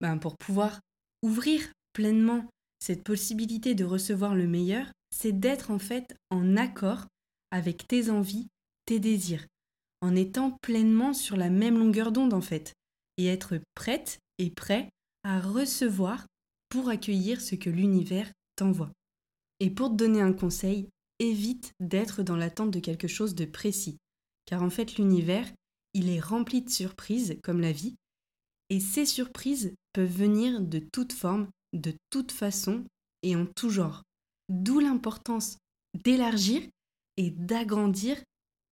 ben, 0.02 0.18
pour 0.18 0.38
pouvoir 0.38 0.80
ouvrir 1.24 1.68
pleinement 1.94 2.46
cette 2.80 3.04
possibilité 3.04 3.74
de 3.74 3.84
recevoir 3.84 4.36
le 4.36 4.48
meilleur, 4.48 4.86
c'est 5.10 5.32
d'être 5.32 5.72
en 5.72 5.80
fait 5.80 6.16
en 6.30 6.58
accord 6.58 7.08
avec 7.50 7.88
tes 7.88 8.12
envies, 8.12 8.48
tes 8.86 9.00
désirs, 9.00 9.48
en 10.02 10.16
étant 10.16 10.58
pleinement 10.62 11.14
sur 11.14 11.38
la 11.38 11.50
même 11.50 11.80
longueur 11.80 12.12
d'onde 12.12 12.34
en 12.34 12.42
fait, 12.42 12.74
et 13.18 13.26
être 13.26 13.60
prête 13.74 14.20
et 14.38 14.52
prêt 14.52 14.90
à 15.24 15.42
recevoir 15.42 16.28
pour 16.70 16.88
accueillir 16.90 17.42
ce 17.42 17.56
que 17.56 17.72
l'univers 17.72 18.32
t'envoie. 18.56 18.92
Et 19.60 19.72
pour 19.72 19.90
te 19.90 19.96
donner 19.96 20.22
un 20.22 20.34
conseil, 20.34 20.88
évite 21.18 21.72
d'être 21.80 22.22
dans 22.22 22.38
l'attente 22.38 22.72
de 22.72 22.80
quelque 22.80 23.08
chose 23.08 23.34
de 23.34 23.46
précis, 23.46 23.98
car 24.46 24.62
en 24.62 24.70
fait 24.70 24.98
l'univers, 24.98 25.52
il 25.94 26.10
est 26.10 26.20
rempli 26.20 26.62
de 26.62 26.70
surprises 26.70 27.38
comme 27.44 27.62
la 27.62 27.72
vie, 27.72 27.96
et 28.70 28.80
ces 28.80 29.06
surprises 29.06 29.74
peuvent 29.94 30.12
venir 30.12 30.62
de 30.62 30.80
toute 30.80 31.14
forme, 31.14 31.50
de 31.74 31.94
toute 32.10 32.32
façon 32.32 32.86
et 33.24 33.36
en 33.36 33.46
tout 33.46 33.70
genre. 33.70 34.04
D'où 34.50 34.80
l'importance 34.80 35.58
d'élargir 36.04 36.62
et 37.18 37.32
d'agrandir 37.32 38.22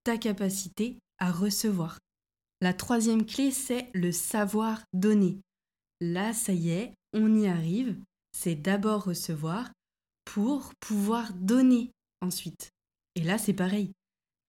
ta 0.04 0.18
capacité 0.18 1.00
à 1.18 1.32
recevoir. 1.32 2.00
La 2.62 2.74
troisième 2.74 3.26
clé, 3.26 3.52
c'est 3.52 3.90
le 3.94 4.12
savoir 4.12 4.82
donner. 4.94 5.40
Là, 6.02 6.34
ça 6.34 6.54
y 6.54 6.70
est, 6.70 6.94
on 7.14 7.36
y 7.36 7.48
arrive. 7.48 7.98
C'est 8.32 8.56
d'abord 8.56 9.04
recevoir 9.04 9.72
pour 10.26 10.74
pouvoir 10.80 11.34
donner 11.34 11.92
ensuite. 12.22 12.70
Et 13.16 13.22
là, 13.22 13.38
c'est 13.38 13.54
pareil. 13.54 13.92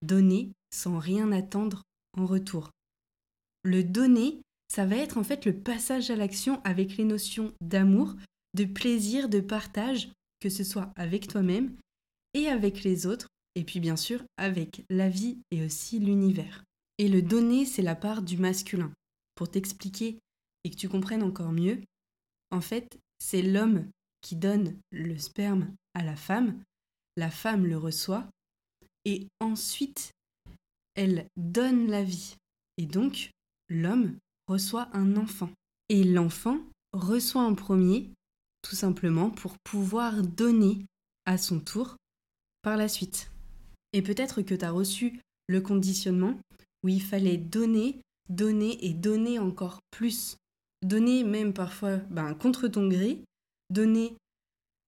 Donner 0.02 0.52
sans 0.72 0.98
rien 0.98 1.32
attendre 1.32 1.82
en 2.16 2.26
retour. 2.26 2.70
Le 3.62 3.84
donner, 3.84 4.40
ça 4.68 4.86
va 4.86 4.96
être 4.96 5.18
en 5.18 5.24
fait 5.24 5.44
le 5.44 5.54
passage 5.54 6.10
à 6.10 6.16
l'action 6.16 6.60
avec 6.64 6.96
les 6.96 7.04
notions 7.04 7.52
d'amour, 7.60 8.14
de 8.54 8.64
plaisir, 8.64 9.28
de 9.28 9.40
partage, 9.40 10.10
que 10.40 10.48
ce 10.48 10.64
soit 10.64 10.92
avec 10.96 11.28
toi-même 11.28 11.76
et 12.34 12.48
avec 12.48 12.82
les 12.82 13.06
autres, 13.06 13.26
et 13.54 13.64
puis 13.64 13.80
bien 13.80 13.96
sûr 13.96 14.22
avec 14.36 14.84
la 14.88 15.08
vie 15.08 15.38
et 15.50 15.64
aussi 15.64 15.98
l'univers. 15.98 16.64
Et 16.98 17.08
le 17.08 17.22
donner, 17.22 17.66
c'est 17.66 17.82
la 17.82 17.96
part 17.96 18.22
du 18.22 18.36
masculin. 18.36 18.92
Pour 19.34 19.50
t'expliquer 19.50 20.18
et 20.64 20.70
que 20.70 20.76
tu 20.76 20.88
comprennes 20.88 21.22
encore 21.22 21.52
mieux, 21.52 21.80
en 22.50 22.60
fait, 22.60 22.98
c'est 23.18 23.42
l'homme 23.42 23.88
qui 24.20 24.36
donne 24.36 24.76
le 24.90 25.16
sperme 25.18 25.74
à 25.94 26.02
la 26.02 26.16
femme, 26.16 26.62
la 27.16 27.30
femme 27.30 27.66
le 27.66 27.78
reçoit, 27.78 28.26
et 29.04 29.28
ensuite, 29.40 30.12
elle 30.94 31.26
donne 31.36 31.88
la 31.88 32.02
vie. 32.02 32.36
Et 32.76 32.86
donc, 32.86 33.30
l'homme 33.68 34.16
reçoit 34.48 34.88
un 34.92 35.16
enfant. 35.16 35.50
Et 35.88 36.04
l'enfant 36.04 36.58
reçoit 36.92 37.42
en 37.42 37.54
premier, 37.54 38.10
tout 38.62 38.76
simplement 38.76 39.30
pour 39.30 39.54
pouvoir 39.64 40.22
donner 40.22 40.86
à 41.26 41.38
son 41.38 41.60
tour 41.60 41.96
par 42.62 42.76
la 42.76 42.88
suite. 42.88 43.30
Et 43.92 44.02
peut-être 44.02 44.42
que 44.42 44.54
tu 44.54 44.64
as 44.64 44.70
reçu 44.70 45.20
le 45.48 45.60
conditionnement 45.60 46.38
où 46.82 46.88
il 46.88 47.02
fallait 47.02 47.36
donner, 47.36 48.00
donner 48.28 48.84
et 48.84 48.94
donner 48.94 49.38
encore 49.38 49.80
plus 49.90 50.36
donner 50.82 51.24
même 51.24 51.52
parfois 51.52 51.96
ben, 52.10 52.34
contre 52.34 52.68
ton 52.68 52.88
gré, 52.88 53.22
donner 53.68 54.16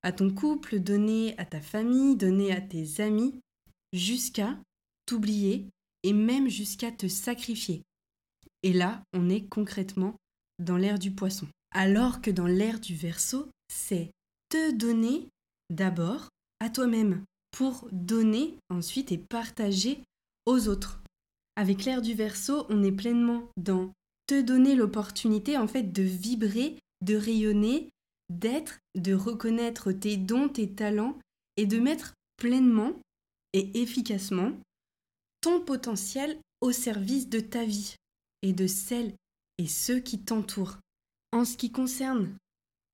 à 0.03 0.13
ton 0.13 0.31
couple, 0.31 0.81
donner 0.81 1.39
à 1.39 1.45
ta 1.45 1.61
famille, 1.61 2.17
donner 2.17 2.53
à 2.53 2.61
tes 2.61 3.01
amis, 3.01 3.39
jusqu'à 3.93 4.59
t'oublier 5.07 5.67
et 6.03 6.13
même 6.13 6.49
jusqu'à 6.49 6.91
te 6.91 7.09
sacrifier. 7.09 7.83
Et 8.63 8.73
là, 8.73 9.03
on 9.13 9.29
est 9.29 9.47
concrètement 9.49 10.17
dans 10.59 10.77
l'ère 10.77 10.99
du 10.99 11.11
poisson. 11.11 11.47
Alors 11.73 12.21
que 12.21 12.31
dans 12.31 12.47
l'ère 12.47 12.81
du 12.81 12.95
verso, 12.95 13.49
c'est 13.69 14.11
te 14.49 14.73
donner 14.73 15.29
d'abord 15.71 16.29
à 16.61 16.69
toi-même 16.69 17.25
pour 17.51 17.89
donner 17.93 18.57
ensuite 18.71 19.13
et 19.13 19.19
partager 19.19 20.01
aux 20.47 20.69
autres. 20.69 21.01
Avec 21.57 21.85
l'ère 21.85 22.03
du 22.03 22.15
verso, 22.15 22.67
on 22.69 22.83
est 22.83 22.93
pleinement 22.93 23.49
dans 23.57 23.93
te 24.27 24.41
donner 24.41 24.75
l'opportunité 24.75 25.59
en 25.59 25.67
fait 25.67 25.93
de 25.93 26.03
vibrer, 26.03 26.77
de 27.03 27.17
rayonner, 27.17 27.91
d'être, 28.31 28.79
de 28.95 29.15
reconnaître 29.15 29.93
tes 29.93 30.17
dons, 30.17 30.49
tes 30.49 30.71
talents 30.71 31.19
et 31.57 31.67
de 31.67 31.79
mettre 31.79 32.15
pleinement 32.37 32.93
et 33.53 33.83
efficacement 33.83 34.53
ton 35.43 35.61
potentiel 35.61 36.39
au 36.63 36.73
service 36.73 37.29
de 37.29 37.41
ta 37.41 37.65
vie 37.65 37.97
et 38.41 38.55
de 38.55 38.67
celles 38.67 39.13
et 39.59 39.67
ceux 39.67 40.01
qui 40.01 40.19
t'entourent. 40.19 40.79
En 41.33 41.45
ce 41.45 41.59
qui 41.59 41.71
concerne 41.71 42.35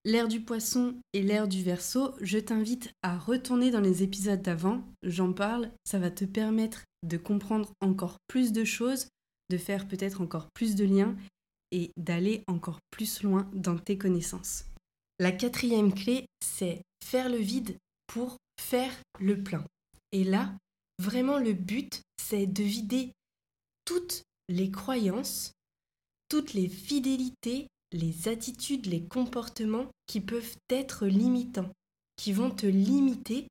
l'ère 0.05 0.27
du 0.27 0.41
poisson 0.41 0.97
et 1.13 1.23
l'ère 1.23 1.47
du 1.47 1.63
verso, 1.63 2.15
je 2.21 2.39
t'invite 2.39 2.91
à 3.03 3.17
retourner 3.17 3.71
dans 3.71 3.81
les 3.81 4.03
épisodes 4.03 4.43
d'avant, 4.43 4.83
j'en 5.03 5.33
parle, 5.33 5.71
ça 5.85 6.01
va 6.01 6.11
te 6.11 6.25
permettre 6.25 6.83
de 7.05 7.17
comprendre 7.17 7.73
encore 7.81 8.17
plus 8.27 8.53
de 8.53 8.65
choses 8.65 9.07
de 9.51 9.57
faire 9.57 9.89
peut-être 9.89 10.21
encore 10.21 10.49
plus 10.55 10.75
de 10.75 10.85
liens 10.85 11.17
et 11.71 11.91
d'aller 11.97 12.43
encore 12.47 12.81
plus 12.91 13.23
loin 13.23 13.51
dans 13.55 13.79
tes 13.79 13.99
connaissances. 13.99 14.65
La 15.19 15.33
quatrième 15.33 15.93
clé, 15.93 16.27
c'est 16.45 16.83
faire 17.05 17.29
le 17.29 17.39
vide 17.39 17.77
pour 18.07 18.37
faire 18.61 18.93
le 19.21 19.43
plein. 19.43 19.65
Et 20.13 20.25
là, 20.25 20.53
vraiment 20.99 21.39
le 21.39 21.53
but, 21.53 22.03
c'est 22.29 22.47
de 22.47 22.63
vider 22.63 23.13
toutes 23.87 24.23
les 24.49 24.71
croyances, 24.71 25.53
toutes 26.29 26.53
les 26.53 26.69
fidélités, 26.69 27.69
les 27.93 28.29
attitudes, 28.29 28.85
les 28.85 29.03
comportements 29.03 29.87
qui 30.07 30.21
peuvent 30.21 30.57
être 30.69 31.07
limitants, 31.07 31.73
qui 32.17 32.35
vont 32.35 32.51
te 32.51 32.67
limiter 32.67 33.49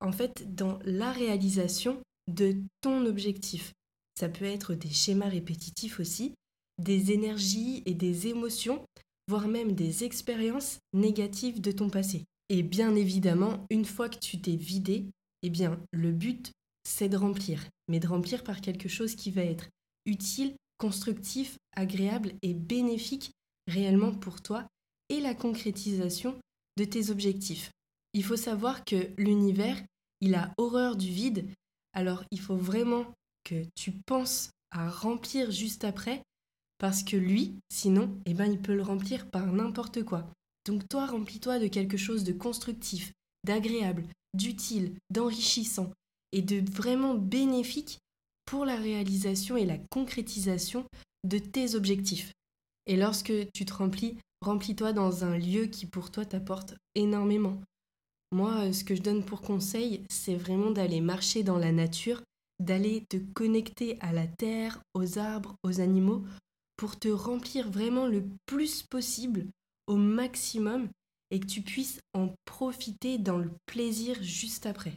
en 0.00 0.10
fait 0.10 0.56
dans 0.56 0.80
la 0.84 1.12
réalisation 1.12 2.02
de 2.26 2.56
ton 2.80 3.06
objectif. 3.06 3.72
Ça 4.18 4.28
peut 4.28 4.44
être 4.44 4.74
des 4.74 4.90
schémas 4.90 5.28
répétitifs 5.28 6.00
aussi, 6.00 6.34
des 6.78 7.12
énergies 7.12 7.82
et 7.86 7.94
des 7.94 8.26
émotions, 8.26 8.84
voire 9.28 9.46
même 9.46 9.72
des 9.72 10.02
expériences 10.02 10.78
négatives 10.92 11.60
de 11.60 11.70
ton 11.70 11.90
passé. 11.90 12.24
Et 12.48 12.64
bien 12.64 12.96
évidemment, 12.96 13.66
une 13.70 13.84
fois 13.84 14.08
que 14.08 14.18
tu 14.18 14.40
t'es 14.40 14.56
vidé, 14.56 15.06
eh 15.42 15.50
bien, 15.50 15.80
le 15.92 16.10
but, 16.10 16.50
c'est 16.84 17.08
de 17.08 17.16
remplir, 17.16 17.66
mais 17.88 18.00
de 18.00 18.08
remplir 18.08 18.44
par 18.44 18.60
quelque 18.60 18.88
chose 18.88 19.14
qui 19.14 19.30
va 19.30 19.42
être 19.42 19.68
utile, 20.06 20.54
constructif, 20.78 21.58
agréable 21.76 22.32
et 22.42 22.54
bénéfique 22.54 23.32
réellement 23.66 24.12
pour 24.12 24.40
toi 24.40 24.66
et 25.08 25.20
la 25.20 25.34
concrétisation 25.34 26.38
de 26.76 26.84
tes 26.84 27.10
objectifs. 27.10 27.70
Il 28.14 28.24
faut 28.24 28.36
savoir 28.36 28.84
que 28.84 29.10
l'univers, 29.18 29.80
il 30.20 30.34
a 30.34 30.52
horreur 30.56 30.96
du 30.96 31.08
vide, 31.08 31.48
alors 31.92 32.24
il 32.30 32.40
faut 32.40 32.56
vraiment 32.56 33.04
que 33.44 33.64
tu 33.76 33.92
penses 34.06 34.50
à 34.70 34.88
remplir 34.88 35.50
juste 35.50 35.84
après, 35.84 36.22
parce 36.78 37.02
que 37.02 37.16
lui, 37.16 37.54
sinon, 37.70 38.18
eh 38.24 38.34
ben, 38.34 38.50
il 38.50 38.60
peut 38.60 38.74
le 38.74 38.82
remplir 38.82 39.28
par 39.30 39.52
n'importe 39.52 40.02
quoi. 40.04 40.26
Donc 40.66 40.88
toi, 40.88 41.06
remplis-toi 41.06 41.58
de 41.58 41.68
quelque 41.68 41.96
chose 41.96 42.24
de 42.24 42.32
constructif, 42.32 43.12
d'agréable, 43.44 44.06
d'utile, 44.34 44.94
d'enrichissant 45.10 45.92
et 46.32 46.42
de 46.42 46.62
vraiment 46.70 47.14
bénéfique 47.14 47.98
pour 48.44 48.64
la 48.64 48.76
réalisation 48.76 49.56
et 49.56 49.64
la 49.64 49.78
concrétisation 49.90 50.84
de 51.24 51.38
tes 51.38 51.74
objectifs. 51.74 52.32
Et 52.86 52.96
lorsque 52.96 53.32
tu 53.52 53.64
te 53.64 53.72
remplis, 53.72 54.16
remplis-toi 54.40 54.92
dans 54.92 55.24
un 55.24 55.38
lieu 55.38 55.66
qui 55.66 55.86
pour 55.86 56.10
toi 56.10 56.24
t'apporte 56.24 56.74
énormément. 56.94 57.60
Moi, 58.32 58.72
ce 58.72 58.84
que 58.84 58.94
je 58.94 59.02
donne 59.02 59.24
pour 59.24 59.40
conseil, 59.40 60.04
c'est 60.08 60.36
vraiment 60.36 60.70
d'aller 60.70 61.00
marcher 61.00 61.42
dans 61.42 61.58
la 61.58 61.72
nature 61.72 62.22
d'aller 62.60 63.04
te 63.08 63.16
connecter 63.16 63.98
à 64.00 64.12
la 64.12 64.26
terre, 64.26 64.80
aux 64.94 65.18
arbres, 65.18 65.56
aux 65.64 65.80
animaux, 65.80 66.22
pour 66.76 66.98
te 66.98 67.08
remplir 67.08 67.70
vraiment 67.70 68.06
le 68.06 68.22
plus 68.46 68.82
possible, 68.82 69.46
au 69.86 69.96
maximum, 69.96 70.88
et 71.30 71.40
que 71.40 71.46
tu 71.46 71.62
puisses 71.62 72.00
en 72.12 72.32
profiter 72.44 73.18
dans 73.18 73.38
le 73.38 73.50
plaisir 73.66 74.22
juste 74.22 74.66
après. 74.66 74.92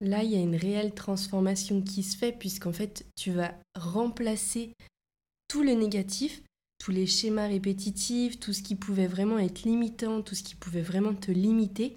Là, 0.00 0.22
il 0.22 0.30
y 0.30 0.36
a 0.36 0.40
une 0.40 0.56
réelle 0.56 0.94
transformation 0.94 1.82
qui 1.82 2.02
se 2.02 2.16
fait, 2.16 2.32
puisqu'en 2.32 2.72
fait, 2.72 3.06
tu 3.16 3.32
vas 3.32 3.54
remplacer 3.74 4.72
tout 5.48 5.62
le 5.62 5.72
négatif, 5.72 6.42
tous 6.78 6.90
les 6.90 7.06
schémas 7.06 7.48
répétitifs, 7.48 8.38
tout 8.38 8.52
ce 8.52 8.62
qui 8.62 8.74
pouvait 8.74 9.06
vraiment 9.06 9.38
être 9.38 9.62
limitant, 9.62 10.22
tout 10.22 10.34
ce 10.34 10.42
qui 10.42 10.54
pouvait 10.54 10.82
vraiment 10.82 11.14
te 11.14 11.30
limiter, 11.30 11.96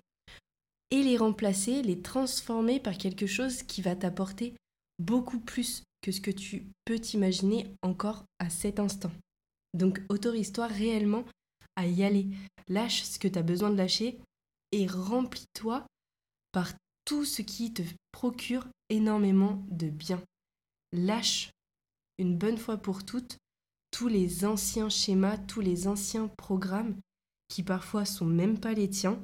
et 0.91 1.03
les 1.03 1.17
remplacer, 1.17 1.81
les 1.81 2.01
transformer 2.01 2.79
par 2.79 2.97
quelque 2.97 3.27
chose 3.27 3.63
qui 3.63 3.81
va 3.81 3.95
t'apporter 3.95 4.55
beaucoup 4.97 5.39
plus 5.39 5.83
que 6.01 6.11
ce 6.11 6.21
que 6.21 6.31
tu 6.31 6.65
peux 6.85 6.99
t'imaginer 6.99 7.67
encore 7.81 8.23
à 8.39 8.49
cet 8.49 8.79
instant. 8.79 9.11
Donc 9.73 10.01
autorise-toi 10.09 10.67
réellement 10.67 11.25
à 11.75 11.85
y 11.85 12.03
aller. 12.03 12.27
Lâche 12.67 13.03
ce 13.03 13.19
que 13.19 13.27
tu 13.27 13.37
as 13.37 13.43
besoin 13.43 13.69
de 13.69 13.77
lâcher 13.77 14.19
et 14.71 14.87
remplis-toi 14.87 15.85
par 16.51 16.73
tout 17.09 17.25
ce 17.25 17.41
qui 17.41 17.73
te 17.73 17.81
procure 18.11 18.67
énormément 18.89 19.65
de 19.71 19.89
bien. 19.89 20.21
Lâche 20.93 21.49
une 22.19 22.37
bonne 22.37 22.59
fois 22.59 22.77
pour 22.77 23.03
toutes 23.03 23.37
tous 23.89 24.07
les 24.07 24.45
anciens 24.45 24.89
schémas, 24.89 25.39
tous 25.39 25.59
les 25.59 25.87
anciens 25.87 26.27
programmes 26.37 26.95
qui 27.47 27.63
parfois 27.63 28.05
sont 28.05 28.27
même 28.27 28.59
pas 28.59 28.73
les 28.73 28.91
tiens 28.91 29.19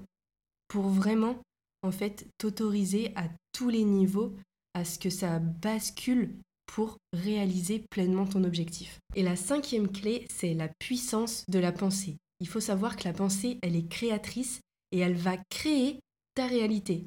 pour 0.67 0.89
vraiment 0.89 1.37
en 1.83 1.91
fait 1.91 2.25
t'autoriser 2.39 3.15
à 3.15 3.29
tous 3.51 3.69
les 3.69 3.83
niveaux 3.83 4.35
à 4.73 4.83
ce 4.83 4.97
que 4.97 5.11
ça 5.11 5.37
bascule 5.37 6.35
pour 6.65 6.97
réaliser 7.13 7.85
pleinement 7.91 8.25
ton 8.25 8.45
objectif. 8.45 8.97
Et 9.13 9.21
la 9.21 9.35
cinquième 9.35 9.91
clé, 9.91 10.25
c'est 10.31 10.55
la 10.55 10.69
puissance 10.79 11.45
de 11.49 11.59
la 11.59 11.71
pensée. 11.71 12.17
Il 12.39 12.47
faut 12.47 12.59
savoir 12.59 12.97
que 12.97 13.03
la 13.03 13.13
pensée, 13.13 13.59
elle 13.61 13.75
est 13.75 13.87
créatrice 13.87 14.61
et 14.91 14.97
elle 14.97 15.15
va 15.15 15.37
créer 15.51 15.99
ta 16.33 16.47
réalité. 16.47 17.05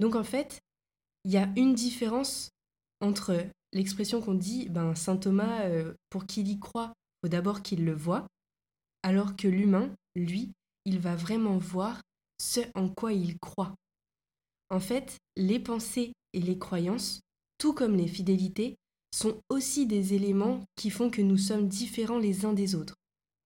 Donc 0.00 0.14
en 0.14 0.24
fait, 0.24 0.60
il 1.24 1.32
y 1.32 1.36
a 1.36 1.48
une 1.56 1.74
différence 1.74 2.50
entre 3.00 3.44
l'expression 3.72 4.20
qu'on 4.20 4.34
dit, 4.34 4.68
ben, 4.68 4.94
Saint 4.94 5.16
Thomas, 5.16 5.64
euh, 5.64 5.94
pour 6.10 6.26
qu'il 6.26 6.48
y 6.48 6.58
croit, 6.58 6.92
faut 7.22 7.28
d'abord 7.28 7.62
qu'il 7.62 7.84
le 7.84 7.94
voit, 7.94 8.26
alors 9.02 9.36
que 9.36 9.48
l'humain, 9.48 9.94
lui, 10.14 10.52
il 10.84 10.98
va 10.98 11.16
vraiment 11.16 11.58
voir 11.58 12.00
ce 12.40 12.60
en 12.74 12.88
quoi 12.88 13.12
il 13.12 13.38
croit. 13.38 13.74
En 14.70 14.80
fait, 14.80 15.16
les 15.36 15.58
pensées 15.58 16.12
et 16.32 16.40
les 16.40 16.58
croyances, 16.58 17.20
tout 17.58 17.72
comme 17.72 17.96
les 17.96 18.08
fidélités, 18.08 18.76
sont 19.14 19.40
aussi 19.48 19.86
des 19.86 20.14
éléments 20.14 20.64
qui 20.76 20.90
font 20.90 21.10
que 21.10 21.22
nous 21.22 21.38
sommes 21.38 21.68
différents 21.68 22.18
les 22.18 22.44
uns 22.44 22.52
des 22.52 22.74
autres. 22.74 22.94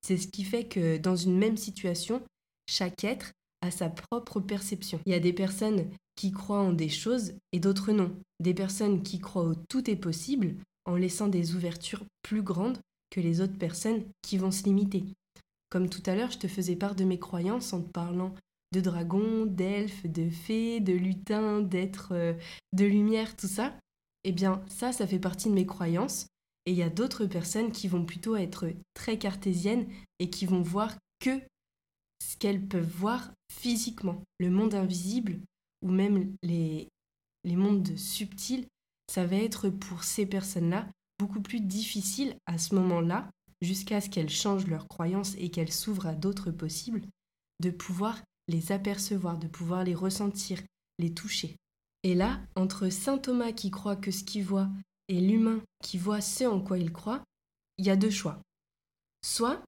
C'est 0.02 0.16
ce 0.18 0.28
qui 0.28 0.44
fait 0.44 0.66
que 0.66 0.98
dans 0.98 1.16
une 1.16 1.38
même 1.38 1.56
situation, 1.56 2.22
chaque 2.66 3.04
être 3.04 3.32
a 3.62 3.70
sa 3.70 3.88
propre 3.88 4.40
perception. 4.40 5.00
Il 5.06 5.12
y 5.12 5.14
a 5.14 5.20
des 5.20 5.32
personnes 5.32 5.88
qui 6.16 6.30
croient 6.30 6.60
en 6.60 6.72
des 6.72 6.88
choses 6.88 7.32
et 7.52 7.60
d'autres 7.60 7.92
non. 7.92 8.14
Des 8.40 8.54
personnes 8.54 9.02
qui 9.02 9.18
croient 9.18 9.44
au 9.44 9.54
tout 9.54 9.88
est 9.88 9.96
possible 9.96 10.56
en 10.84 10.96
laissant 10.96 11.28
des 11.28 11.54
ouvertures 11.54 12.04
plus 12.22 12.42
grandes 12.42 12.78
que 13.10 13.20
les 13.20 13.40
autres 13.40 13.58
personnes 13.58 14.04
qui 14.20 14.36
vont 14.36 14.50
se 14.50 14.64
limiter. 14.64 15.04
Comme 15.70 15.88
tout 15.88 16.02
à 16.06 16.14
l'heure, 16.14 16.30
je 16.30 16.38
te 16.38 16.48
faisais 16.48 16.76
part 16.76 16.94
de 16.94 17.04
mes 17.04 17.18
croyances 17.18 17.72
en 17.72 17.80
te 17.80 17.90
parlant 17.90 18.34
de 18.72 18.80
dragons, 18.80 19.46
d'elfes, 19.46 20.06
de 20.06 20.28
fées, 20.28 20.80
de 20.80 20.92
lutins, 20.92 21.60
d'êtres 21.60 22.12
euh, 22.12 22.34
de 22.72 22.84
lumière, 22.84 23.36
tout 23.36 23.46
ça. 23.46 23.74
Eh 24.24 24.32
bien, 24.32 24.62
ça, 24.66 24.92
ça 24.92 25.06
fait 25.06 25.18
partie 25.18 25.48
de 25.48 25.54
mes 25.54 25.66
croyances. 25.66 26.26
Et 26.64 26.72
il 26.72 26.76
y 26.76 26.82
a 26.82 26.90
d'autres 26.90 27.26
personnes 27.26 27.72
qui 27.72 27.88
vont 27.88 28.04
plutôt 28.04 28.36
être 28.36 28.68
très 28.94 29.18
cartésiennes 29.18 29.86
et 30.18 30.30
qui 30.30 30.46
vont 30.46 30.62
voir 30.62 30.96
que 31.20 31.40
ce 32.32 32.36
qu'elles 32.38 32.66
peuvent 32.66 32.90
voir 32.96 33.30
physiquement. 33.52 34.22
Le 34.38 34.48
monde 34.48 34.74
invisible 34.74 35.40
ou 35.82 35.90
même 35.90 36.34
les, 36.42 36.88
les 37.44 37.56
mondes 37.56 37.96
subtils, 37.98 38.66
ça 39.12 39.26
va 39.26 39.36
être 39.36 39.68
pour 39.68 40.04
ces 40.04 40.24
personnes-là 40.24 40.88
beaucoup 41.18 41.42
plus 41.42 41.60
difficile 41.60 42.34
à 42.46 42.56
ce 42.56 42.74
moment-là, 42.74 43.30
jusqu'à 43.60 44.00
ce 44.00 44.08
qu'elles 44.08 44.30
changent 44.30 44.66
leurs 44.66 44.88
croyances 44.88 45.34
et 45.36 45.50
qu'elles 45.50 45.72
s'ouvrent 45.72 46.06
à 46.06 46.14
d'autres 46.14 46.50
possibles, 46.50 47.02
de 47.60 47.70
pouvoir 47.70 48.22
les 48.48 48.72
apercevoir, 48.72 49.38
de 49.38 49.46
pouvoir 49.46 49.84
les 49.84 49.94
ressentir, 49.94 50.62
les 50.98 51.12
toucher. 51.12 51.56
Et 52.02 52.14
là, 52.14 52.40
entre 52.56 52.88
Saint 52.88 53.18
Thomas 53.18 53.52
qui 53.52 53.70
croit 53.70 53.96
que 53.96 54.10
ce 54.10 54.24
qu'il 54.24 54.44
voit 54.44 54.70
et 55.08 55.20
l'humain 55.20 55.60
qui 55.82 55.98
voit 55.98 56.22
ce 56.22 56.44
en 56.44 56.60
quoi 56.60 56.78
il 56.78 56.92
croit, 56.92 57.22
il 57.76 57.86
y 57.86 57.90
a 57.90 57.96
deux 57.96 58.10
choix. 58.10 58.40
Soit 59.24 59.62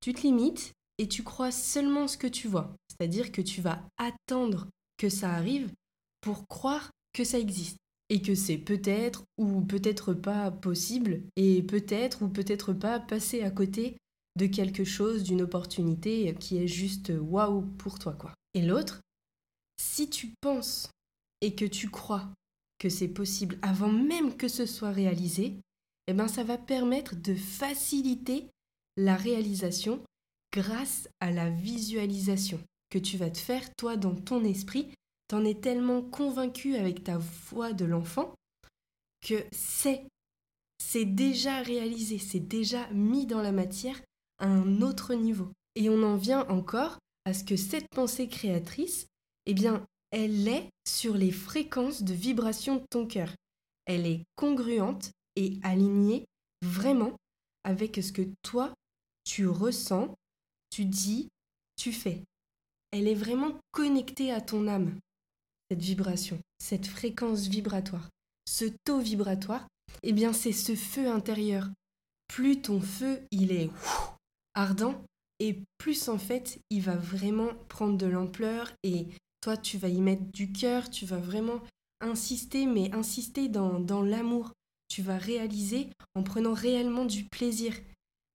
tu 0.00 0.14
te 0.14 0.22
limites 0.22 0.72
et 1.00 1.08
tu 1.08 1.22
crois 1.22 1.50
seulement 1.50 2.06
ce 2.08 2.18
que 2.18 2.26
tu 2.26 2.46
vois, 2.46 2.76
c'est-à-dire 2.86 3.32
que 3.32 3.40
tu 3.40 3.62
vas 3.62 3.82
attendre 3.96 4.68
que 4.98 5.08
ça 5.08 5.32
arrive 5.32 5.72
pour 6.20 6.46
croire 6.46 6.90
que 7.14 7.24
ça 7.24 7.38
existe 7.38 7.78
et 8.10 8.20
que 8.20 8.34
c'est 8.34 8.58
peut-être 8.58 9.24
ou 9.38 9.62
peut-être 9.62 10.12
pas 10.12 10.50
possible 10.50 11.22
et 11.36 11.62
peut-être 11.62 12.20
ou 12.20 12.28
peut-être 12.28 12.74
pas 12.74 13.00
passer 13.00 13.40
à 13.40 13.50
côté 13.50 13.96
de 14.36 14.44
quelque 14.44 14.84
chose, 14.84 15.22
d'une 15.22 15.40
opportunité 15.40 16.34
qui 16.38 16.58
est 16.58 16.68
juste 16.68 17.10
waouh 17.18 17.62
pour 17.78 17.98
toi 17.98 18.12
quoi. 18.12 18.34
Et 18.52 18.60
l'autre, 18.60 19.00
si 19.80 20.10
tu 20.10 20.34
penses 20.42 20.90
et 21.40 21.54
que 21.54 21.64
tu 21.64 21.88
crois 21.88 22.28
que 22.78 22.90
c'est 22.90 23.08
possible 23.08 23.58
avant 23.62 23.90
même 23.90 24.36
que 24.36 24.48
ce 24.48 24.66
soit 24.66 24.92
réalisé, 24.92 25.56
eh 26.08 26.12
ben 26.12 26.28
ça 26.28 26.44
va 26.44 26.58
permettre 26.58 27.16
de 27.16 27.34
faciliter 27.34 28.50
la 28.98 29.16
réalisation 29.16 30.02
grâce 30.52 31.08
à 31.20 31.30
la 31.30 31.50
visualisation 31.50 32.60
que 32.90 32.98
tu 32.98 33.16
vas 33.16 33.30
te 33.30 33.38
faire 33.38 33.74
toi 33.76 33.96
dans 33.96 34.14
ton 34.14 34.44
esprit. 34.44 34.88
T'en 35.28 35.44
es 35.44 35.54
tellement 35.54 36.02
convaincu 36.02 36.74
avec 36.74 37.04
ta 37.04 37.18
voix 37.18 37.72
de 37.72 37.84
l'enfant 37.84 38.34
que 39.20 39.44
c'est 39.52 40.04
c'est 40.82 41.04
déjà 41.04 41.62
réalisé, 41.62 42.18
c'est 42.18 42.40
déjà 42.40 42.88
mis 42.88 43.26
dans 43.26 43.42
la 43.42 43.52
matière 43.52 44.00
à 44.38 44.46
un 44.46 44.80
autre 44.80 45.14
niveau. 45.14 45.48
Et 45.76 45.88
on 45.88 46.02
en 46.02 46.16
vient 46.16 46.48
encore 46.48 46.98
à 47.26 47.32
ce 47.32 47.44
que 47.44 47.54
cette 47.54 47.86
pensée 47.94 48.26
créatrice, 48.26 49.06
eh 49.46 49.54
bien, 49.54 49.86
elle 50.10 50.48
est 50.48 50.68
sur 50.88 51.16
les 51.16 51.30
fréquences 51.30 52.02
de 52.02 52.12
vibration 52.12 52.76
de 52.76 52.84
ton 52.90 53.06
cœur. 53.06 53.32
Elle 53.86 54.06
est 54.06 54.24
congruente 54.34 55.10
et 55.36 55.58
alignée 55.62 56.24
vraiment 56.62 57.12
avec 57.62 57.96
ce 58.02 58.10
que 58.10 58.26
toi, 58.42 58.74
tu 59.24 59.46
ressens, 59.46 60.14
tu 60.70 60.84
dis, 60.84 61.28
tu 61.76 61.92
fais. 61.92 62.22
Elle 62.92 63.08
est 63.08 63.14
vraiment 63.14 63.54
connectée 63.72 64.32
à 64.32 64.40
ton 64.40 64.66
âme, 64.66 64.98
cette 65.70 65.82
vibration, 65.82 66.38
cette 66.58 66.86
fréquence 66.86 67.46
vibratoire. 67.46 68.08
Ce 68.46 68.64
taux 68.84 69.00
vibratoire, 69.00 69.68
eh 70.02 70.12
bien 70.12 70.32
c'est 70.32 70.52
ce 70.52 70.74
feu 70.74 71.08
intérieur. 71.08 71.68
Plus 72.28 72.62
ton 72.62 72.80
feu, 72.80 73.20
il 73.30 73.52
est 73.52 73.70
ardent, 74.54 75.02
et 75.40 75.58
plus 75.78 76.08
en 76.08 76.18
fait, 76.18 76.60
il 76.70 76.82
va 76.82 76.96
vraiment 76.96 77.54
prendre 77.68 77.96
de 77.96 78.06
l'ampleur 78.06 78.72
et 78.82 79.06
toi, 79.40 79.56
tu 79.56 79.78
vas 79.78 79.88
y 79.88 80.00
mettre 80.00 80.30
du 80.32 80.52
cœur, 80.52 80.90
tu 80.90 81.06
vas 81.06 81.18
vraiment 81.18 81.60
insister, 82.02 82.66
mais 82.66 82.94
insister 82.94 83.48
dans, 83.48 83.80
dans 83.80 84.02
l'amour. 84.02 84.52
Tu 84.88 85.02
vas 85.02 85.16
réaliser 85.16 85.88
en 86.14 86.22
prenant 86.22 86.52
réellement 86.52 87.06
du 87.06 87.24
plaisir. 87.24 87.74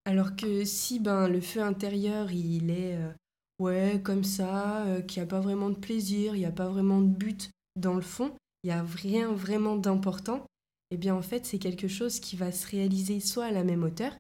Alors 0.06 0.36
que 0.36 0.66
si 0.66 1.00
ben, 1.00 1.28
le 1.28 1.42
feu 1.42 1.62
intérieur, 1.62 2.32
il 2.32 2.70
est 2.70 2.96
euh, 2.96 3.12
ouais, 3.60 4.00
comme 4.04 4.24
ça, 4.24 4.86
euh, 4.86 5.02
qu'il 5.02 5.22
n'y 5.22 5.28
a 5.28 5.30
pas 5.30 5.40
vraiment 5.40 5.72
de 5.72 5.80
plaisir, 5.80 6.36
il 6.36 6.40
n'y 6.40 6.46
a 6.46 6.52
pas 6.52 6.70
vraiment 6.70 7.02
de 7.02 7.08
but 7.08 7.50
dans 7.76 7.96
le 7.96 8.02
fond, 8.02 8.36
il 8.64 8.68
n'y 8.68 8.74
a 8.74 8.84
rien 8.84 9.34
vraiment 9.34 9.76
d'important, 9.76 10.46
eh 10.92 10.98
bien 10.98 11.16
en 11.16 11.24
fait, 11.24 11.46
c'est 11.46 11.60
quelque 11.60 11.88
chose 11.88 12.20
qui 12.20 12.36
va 12.36 12.52
se 12.52 12.68
réaliser 12.68 13.20
soit 13.20 13.46
à 13.46 13.52
la 13.52 13.64
même 13.64 13.84
hauteur, 13.84 14.16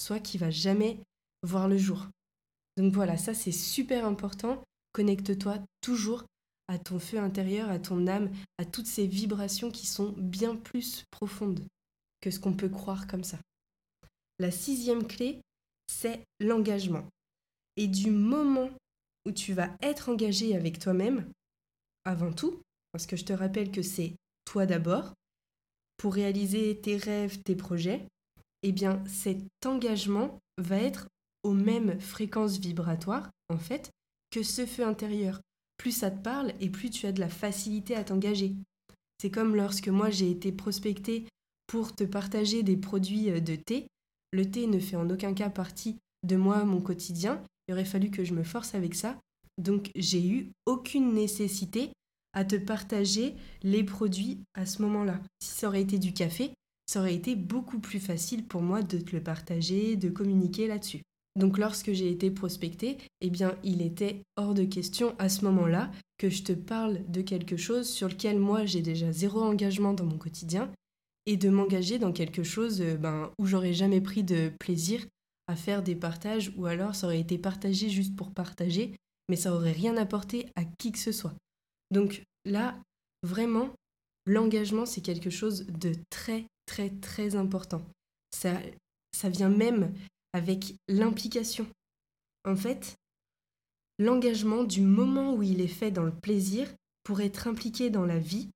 soit 0.00 0.18
qui 0.18 0.36
va 0.36 0.50
jamais 0.50 0.98
voir 1.44 1.68
le 1.68 1.78
jour. 1.78 2.08
Donc 2.76 2.92
voilà, 2.92 3.16
ça 3.16 3.32
c'est 3.32 3.52
super 3.52 4.04
important. 4.04 4.62
Connecte-toi 4.92 5.58
toujours 5.80 6.24
à 6.66 6.78
ton 6.78 6.98
feu 6.98 7.18
intérieur, 7.18 7.70
à 7.70 7.78
ton 7.78 8.06
âme, 8.06 8.30
à 8.58 8.64
toutes 8.64 8.86
ces 8.86 9.06
vibrations 9.06 9.70
qui 9.70 9.86
sont 9.86 10.14
bien 10.16 10.56
plus 10.56 11.04
profondes 11.10 11.60
que 12.20 12.30
ce 12.30 12.40
qu'on 12.40 12.52
peut 12.52 12.68
croire 12.68 13.06
comme 13.06 13.24
ça. 13.24 13.38
La 14.40 14.50
sixième 14.50 15.06
clé, 15.06 15.42
c'est 15.86 16.24
l'engagement. 16.40 17.06
Et 17.76 17.88
du 17.88 18.10
moment 18.10 18.70
où 19.26 19.32
tu 19.32 19.52
vas 19.52 19.68
être 19.82 20.08
engagé 20.08 20.56
avec 20.56 20.78
toi-même, 20.78 21.30
avant 22.06 22.32
tout, 22.32 22.62
parce 22.90 23.06
que 23.06 23.16
je 23.16 23.26
te 23.26 23.34
rappelle 23.34 23.70
que 23.70 23.82
c'est 23.82 24.14
toi 24.46 24.64
d'abord, 24.64 25.12
pour 25.98 26.14
réaliser 26.14 26.80
tes 26.80 26.96
rêves, 26.96 27.42
tes 27.42 27.54
projets, 27.54 28.06
eh 28.62 28.72
bien 28.72 29.04
cet 29.06 29.42
engagement 29.66 30.38
va 30.56 30.78
être 30.78 31.06
aux 31.42 31.52
mêmes 31.52 32.00
fréquences 32.00 32.56
vibratoires, 32.56 33.30
en 33.50 33.58
fait, 33.58 33.90
que 34.30 34.42
ce 34.42 34.64
feu 34.64 34.86
intérieur. 34.86 35.42
Plus 35.76 35.92
ça 35.92 36.10
te 36.10 36.22
parle 36.22 36.54
et 36.60 36.70
plus 36.70 36.88
tu 36.88 37.04
as 37.04 37.12
de 37.12 37.20
la 37.20 37.28
facilité 37.28 37.94
à 37.94 38.04
t'engager. 38.04 38.54
C'est 39.20 39.30
comme 39.30 39.54
lorsque 39.54 39.88
moi 39.88 40.08
j'ai 40.08 40.30
été 40.30 40.50
prospectée 40.50 41.26
pour 41.66 41.94
te 41.94 42.04
partager 42.04 42.62
des 42.62 42.78
produits 42.78 43.30
euh, 43.30 43.40
de 43.40 43.56
thé. 43.56 43.86
Le 44.32 44.50
thé 44.50 44.66
ne 44.66 44.78
fait 44.78 44.96
en 44.96 45.10
aucun 45.10 45.34
cas 45.34 45.50
partie 45.50 45.96
de 46.26 46.36
moi, 46.36 46.64
mon 46.64 46.80
quotidien. 46.80 47.42
Il 47.66 47.74
aurait 47.74 47.84
fallu 47.84 48.10
que 48.10 48.24
je 48.24 48.34
me 48.34 48.42
force 48.42 48.74
avec 48.74 48.94
ça. 48.94 49.18
Donc 49.58 49.90
j'ai 49.94 50.26
eu 50.26 50.50
aucune 50.66 51.12
nécessité 51.12 51.90
à 52.32 52.44
te 52.44 52.56
partager 52.56 53.34
les 53.62 53.82
produits 53.82 54.40
à 54.54 54.66
ce 54.66 54.82
moment-là. 54.82 55.20
Si 55.42 55.50
ça 55.50 55.68
aurait 55.68 55.82
été 55.82 55.98
du 55.98 56.12
café, 56.12 56.52
ça 56.86 57.00
aurait 57.00 57.14
été 57.14 57.36
beaucoup 57.36 57.78
plus 57.78 58.00
facile 58.00 58.44
pour 58.44 58.62
moi 58.62 58.82
de 58.82 58.98
te 58.98 59.14
le 59.14 59.22
partager, 59.22 59.96
de 59.96 60.08
communiquer 60.08 60.66
là-dessus. 60.66 61.02
Donc 61.36 61.58
lorsque 61.58 61.92
j'ai 61.92 62.10
été 62.10 62.30
prospectée, 62.30 62.98
eh 63.20 63.30
bien 63.30 63.56
il 63.62 63.82
était 63.82 64.22
hors 64.36 64.54
de 64.54 64.64
question 64.64 65.14
à 65.18 65.28
ce 65.28 65.44
moment-là 65.44 65.90
que 66.18 66.28
je 66.28 66.42
te 66.42 66.52
parle 66.52 67.00
de 67.08 67.22
quelque 67.22 67.56
chose 67.56 67.88
sur 67.88 68.08
lequel 68.08 68.38
moi 68.38 68.66
j'ai 68.66 68.82
déjà 68.82 69.12
zéro 69.12 69.40
engagement 69.42 69.92
dans 69.92 70.04
mon 70.04 70.18
quotidien 70.18 70.70
et 71.26 71.36
de 71.36 71.48
m'engager 71.48 71.98
dans 71.98 72.12
quelque 72.12 72.42
chose 72.42 72.80
euh, 72.80 72.96
ben, 72.96 73.30
où 73.38 73.46
j'aurais 73.46 73.74
jamais 73.74 74.00
pris 74.00 74.24
de 74.24 74.52
plaisir 74.58 75.06
à 75.46 75.56
faire 75.56 75.82
des 75.82 75.94
partages 75.94 76.52
ou 76.56 76.66
alors 76.66 76.94
ça 76.94 77.06
aurait 77.06 77.20
été 77.20 77.38
partagé 77.38 77.88
juste 77.88 78.16
pour 78.16 78.32
partager 78.32 78.94
mais 79.30 79.36
ça 79.36 79.54
aurait 79.54 79.72
rien 79.72 79.96
apporté 79.96 80.48
à 80.56 80.64
qui 80.64 80.90
que 80.90 80.98
ce 80.98 81.12
soit. 81.12 81.34
Donc 81.92 82.24
là, 82.44 82.76
vraiment, 83.22 83.70
l'engagement, 84.26 84.86
c'est 84.86 85.00
quelque 85.00 85.30
chose 85.30 85.66
de 85.68 85.92
très, 86.10 86.46
très, 86.66 86.90
très 86.90 87.36
important. 87.36 87.80
Ça, 88.32 88.60
ça 89.12 89.28
vient 89.28 89.48
même 89.48 89.94
avec 90.32 90.74
l'implication. 90.88 91.64
En 92.44 92.56
fait, 92.56 92.96
l'engagement 94.00 94.64
du 94.64 94.80
moment 94.80 95.34
où 95.34 95.44
il 95.44 95.60
est 95.60 95.68
fait 95.68 95.92
dans 95.92 96.04
le 96.04 96.14
plaisir 96.14 96.68
pour 97.04 97.20
être 97.20 97.46
impliqué 97.46 97.88
dans 97.88 98.06
la 98.06 98.18
vie, 98.18 98.50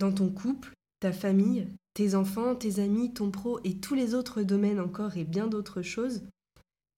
dans 0.00 0.12
ton 0.12 0.30
couple, 0.30 0.72
ta 0.98 1.12
famille, 1.12 1.68
tes 1.98 2.14
enfants, 2.14 2.54
tes 2.54 2.78
amis, 2.78 3.12
ton 3.12 3.32
pro 3.32 3.58
et 3.64 3.80
tous 3.80 3.96
les 3.96 4.14
autres 4.14 4.44
domaines 4.44 4.78
encore 4.78 5.16
et 5.16 5.24
bien 5.24 5.48
d'autres 5.48 5.82
choses, 5.82 6.22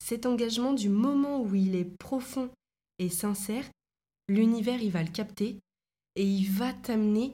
cet 0.04 0.26
engagement 0.26 0.74
du 0.74 0.90
moment 0.90 1.40
où 1.40 1.54
il 1.54 1.74
est 1.74 1.86
profond 1.98 2.50
et 2.98 3.08
sincère, 3.08 3.64
l'univers 4.28 4.82
il 4.82 4.90
va 4.90 5.02
le 5.02 5.08
capter 5.08 5.56
et 6.16 6.24
il 6.26 6.50
va 6.50 6.74
t'amener 6.74 7.32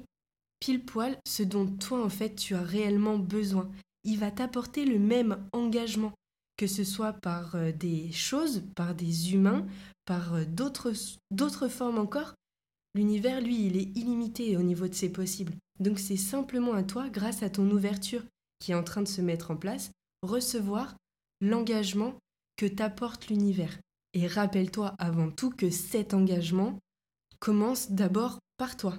pile 0.60 0.84
poil 0.84 1.18
ce 1.26 1.42
dont 1.42 1.66
toi 1.66 2.04
en 2.04 2.08
fait 2.08 2.36
tu 2.36 2.54
as 2.54 2.62
réellement 2.62 3.18
besoin. 3.18 3.68
Il 4.04 4.20
va 4.20 4.30
t'apporter 4.30 4.84
le 4.84 5.00
même 5.00 5.36
engagement, 5.50 6.12
que 6.56 6.68
ce 6.68 6.84
soit 6.84 7.14
par 7.14 7.56
euh, 7.56 7.72
des 7.72 8.12
choses, 8.12 8.62
par 8.76 8.94
des 8.94 9.34
humains, 9.34 9.66
par 10.04 10.34
euh, 10.34 10.44
d'autres 10.44 11.68
formes 11.68 11.98
encore. 11.98 12.32
L'univers, 12.96 13.42
lui, 13.42 13.66
il 13.66 13.76
est 13.76 13.94
illimité 13.94 14.56
au 14.56 14.62
niveau 14.62 14.88
de 14.88 14.94
ses 14.94 15.10
possibles. 15.10 15.52
Donc 15.80 15.98
c'est 15.98 16.16
simplement 16.16 16.72
à 16.72 16.82
toi, 16.82 17.10
grâce 17.10 17.42
à 17.42 17.50
ton 17.50 17.70
ouverture 17.70 18.24
qui 18.58 18.72
est 18.72 18.74
en 18.74 18.82
train 18.82 19.02
de 19.02 19.08
se 19.08 19.20
mettre 19.20 19.50
en 19.50 19.56
place, 19.56 19.90
recevoir 20.22 20.96
l'engagement 21.42 22.14
que 22.56 22.64
t'apporte 22.64 23.28
l'univers. 23.28 23.78
Et 24.14 24.26
rappelle-toi 24.26 24.94
avant 24.98 25.30
tout 25.30 25.50
que 25.50 25.68
cet 25.68 26.14
engagement 26.14 26.78
commence 27.38 27.90
d'abord 27.90 28.38
par 28.56 28.78
toi. 28.78 28.96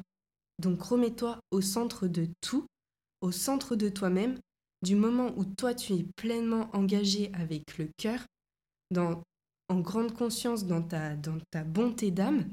Donc 0.62 0.80
remets-toi 0.80 1.40
au 1.50 1.62
centre 1.62 2.08
de 2.08 2.28
tout, 2.40 2.68
au 3.22 3.32
centre 3.32 3.76
de 3.76 3.90
toi-même, 3.90 4.38
du 4.84 4.96
moment 4.96 5.34
où 5.38 5.44
toi 5.44 5.74
tu 5.74 5.94
es 5.94 6.06
pleinement 6.16 6.70
engagé 6.74 7.32
avec 7.34 7.80
le 7.80 7.90
cœur, 7.98 8.20
en 8.96 9.80
grande 9.80 10.14
conscience 10.14 10.68
dans 10.68 10.84
ta 10.84 11.64
bonté 11.64 12.12
d'âme, 12.12 12.48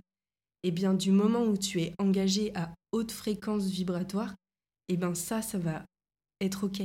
et 0.64 0.68
eh 0.68 0.70
bien 0.70 0.94
du 0.94 1.11
moment 1.11 1.44
où 1.44 1.59
tu 1.59 1.83
es 1.83 1.92
engagé 1.98 2.50
à 2.57 2.72
haute 2.92 3.12
fréquence 3.12 3.66
vibratoire, 3.66 4.31
et 4.88 4.94
eh 4.94 4.96
bien 4.96 5.14
ça, 5.14 5.42
ça 5.42 5.59
va 5.59 5.85
être 6.40 6.64
ok. 6.64 6.81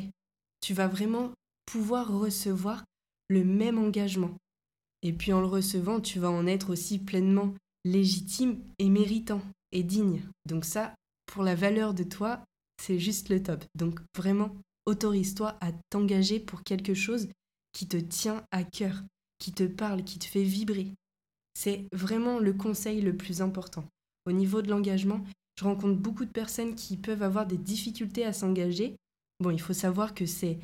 Tu 0.59 0.73
vas 0.73 0.89
vraiment 0.89 1.31
pouvoir 1.65 2.11
recevoir 2.11 2.83
le 3.29 3.45
même 3.45 3.77
engagement. 3.77 4.35
Et 5.01 5.13
puis 5.13 5.31
en 5.31 5.39
le 5.39 5.45
recevant, 5.45 6.01
tu 6.01 6.19
vas 6.19 6.29
en 6.29 6.45
être 6.45 6.71
aussi 6.71 6.99
pleinement 6.99 7.53
légitime 7.85 8.59
et 8.79 8.89
méritant 8.89 9.41
et 9.71 9.83
digne. 9.83 10.23
Donc 10.45 10.65
ça, 10.65 10.93
pour 11.25 11.43
la 11.43 11.55
valeur 11.55 11.93
de 11.93 12.03
toi, 12.03 12.43
c'est 12.83 12.99
juste 12.99 13.29
le 13.29 13.41
top. 13.41 13.63
Donc 13.75 14.01
vraiment, 14.13 14.53
autorise-toi 14.87 15.57
à 15.61 15.71
t'engager 15.89 16.41
pour 16.41 16.63
quelque 16.63 16.93
chose 16.93 17.29
qui 17.71 17.87
te 17.87 17.95
tient 17.95 18.43
à 18.51 18.65
cœur, 18.65 19.03
qui 19.37 19.53
te 19.53 19.63
parle, 19.63 20.03
qui 20.03 20.19
te 20.19 20.25
fait 20.25 20.43
vibrer. 20.43 20.95
C'est 21.62 21.84
vraiment 21.91 22.39
le 22.39 22.54
conseil 22.54 23.02
le 23.02 23.17
plus 23.17 23.41
important. 23.41 23.84
Au 24.26 24.32
niveau 24.32 24.62
de 24.62 24.69
l'engagement, 24.69 25.19
je 25.60 25.65
rencontre 25.65 26.00
beaucoup 26.00 26.24
de 26.24 26.32
personnes 26.32 26.74
qui 26.74 26.95
peuvent 26.95 27.22
avoir 27.22 27.45
des 27.45 27.58
difficultés 27.58 28.24
à 28.24 28.32
s'engager. 28.32 28.95
Bon, 29.41 29.52
il 29.52 29.60
faut 29.60 29.74
savoir 29.74 30.13
que 30.13 30.26
c'est 30.26 30.58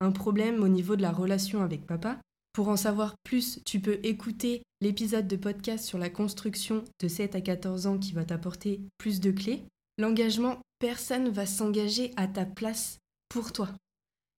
un 0.00 0.12
problème 0.12 0.62
au 0.62 0.68
niveau 0.68 0.94
de 0.94 1.02
la 1.02 1.10
relation 1.10 1.62
avec 1.62 1.84
papa. 1.84 2.20
Pour 2.52 2.68
en 2.68 2.76
savoir 2.76 3.16
plus, 3.24 3.60
tu 3.64 3.80
peux 3.80 3.98
écouter 4.04 4.62
l'épisode 4.80 5.26
de 5.26 5.34
podcast 5.34 5.84
sur 5.84 5.98
la 5.98 6.10
construction 6.10 6.84
de 7.00 7.08
7 7.08 7.34
à 7.34 7.40
14 7.40 7.88
ans 7.88 7.98
qui 7.98 8.12
va 8.12 8.24
t'apporter 8.24 8.80
plus 8.98 9.18
de 9.18 9.32
clés. 9.32 9.64
L'engagement, 9.98 10.60
personne 10.78 11.28
va 11.28 11.46
s'engager 11.46 12.12
à 12.14 12.28
ta 12.28 12.44
place 12.44 12.98
pour 13.30 13.52
toi. 13.52 13.68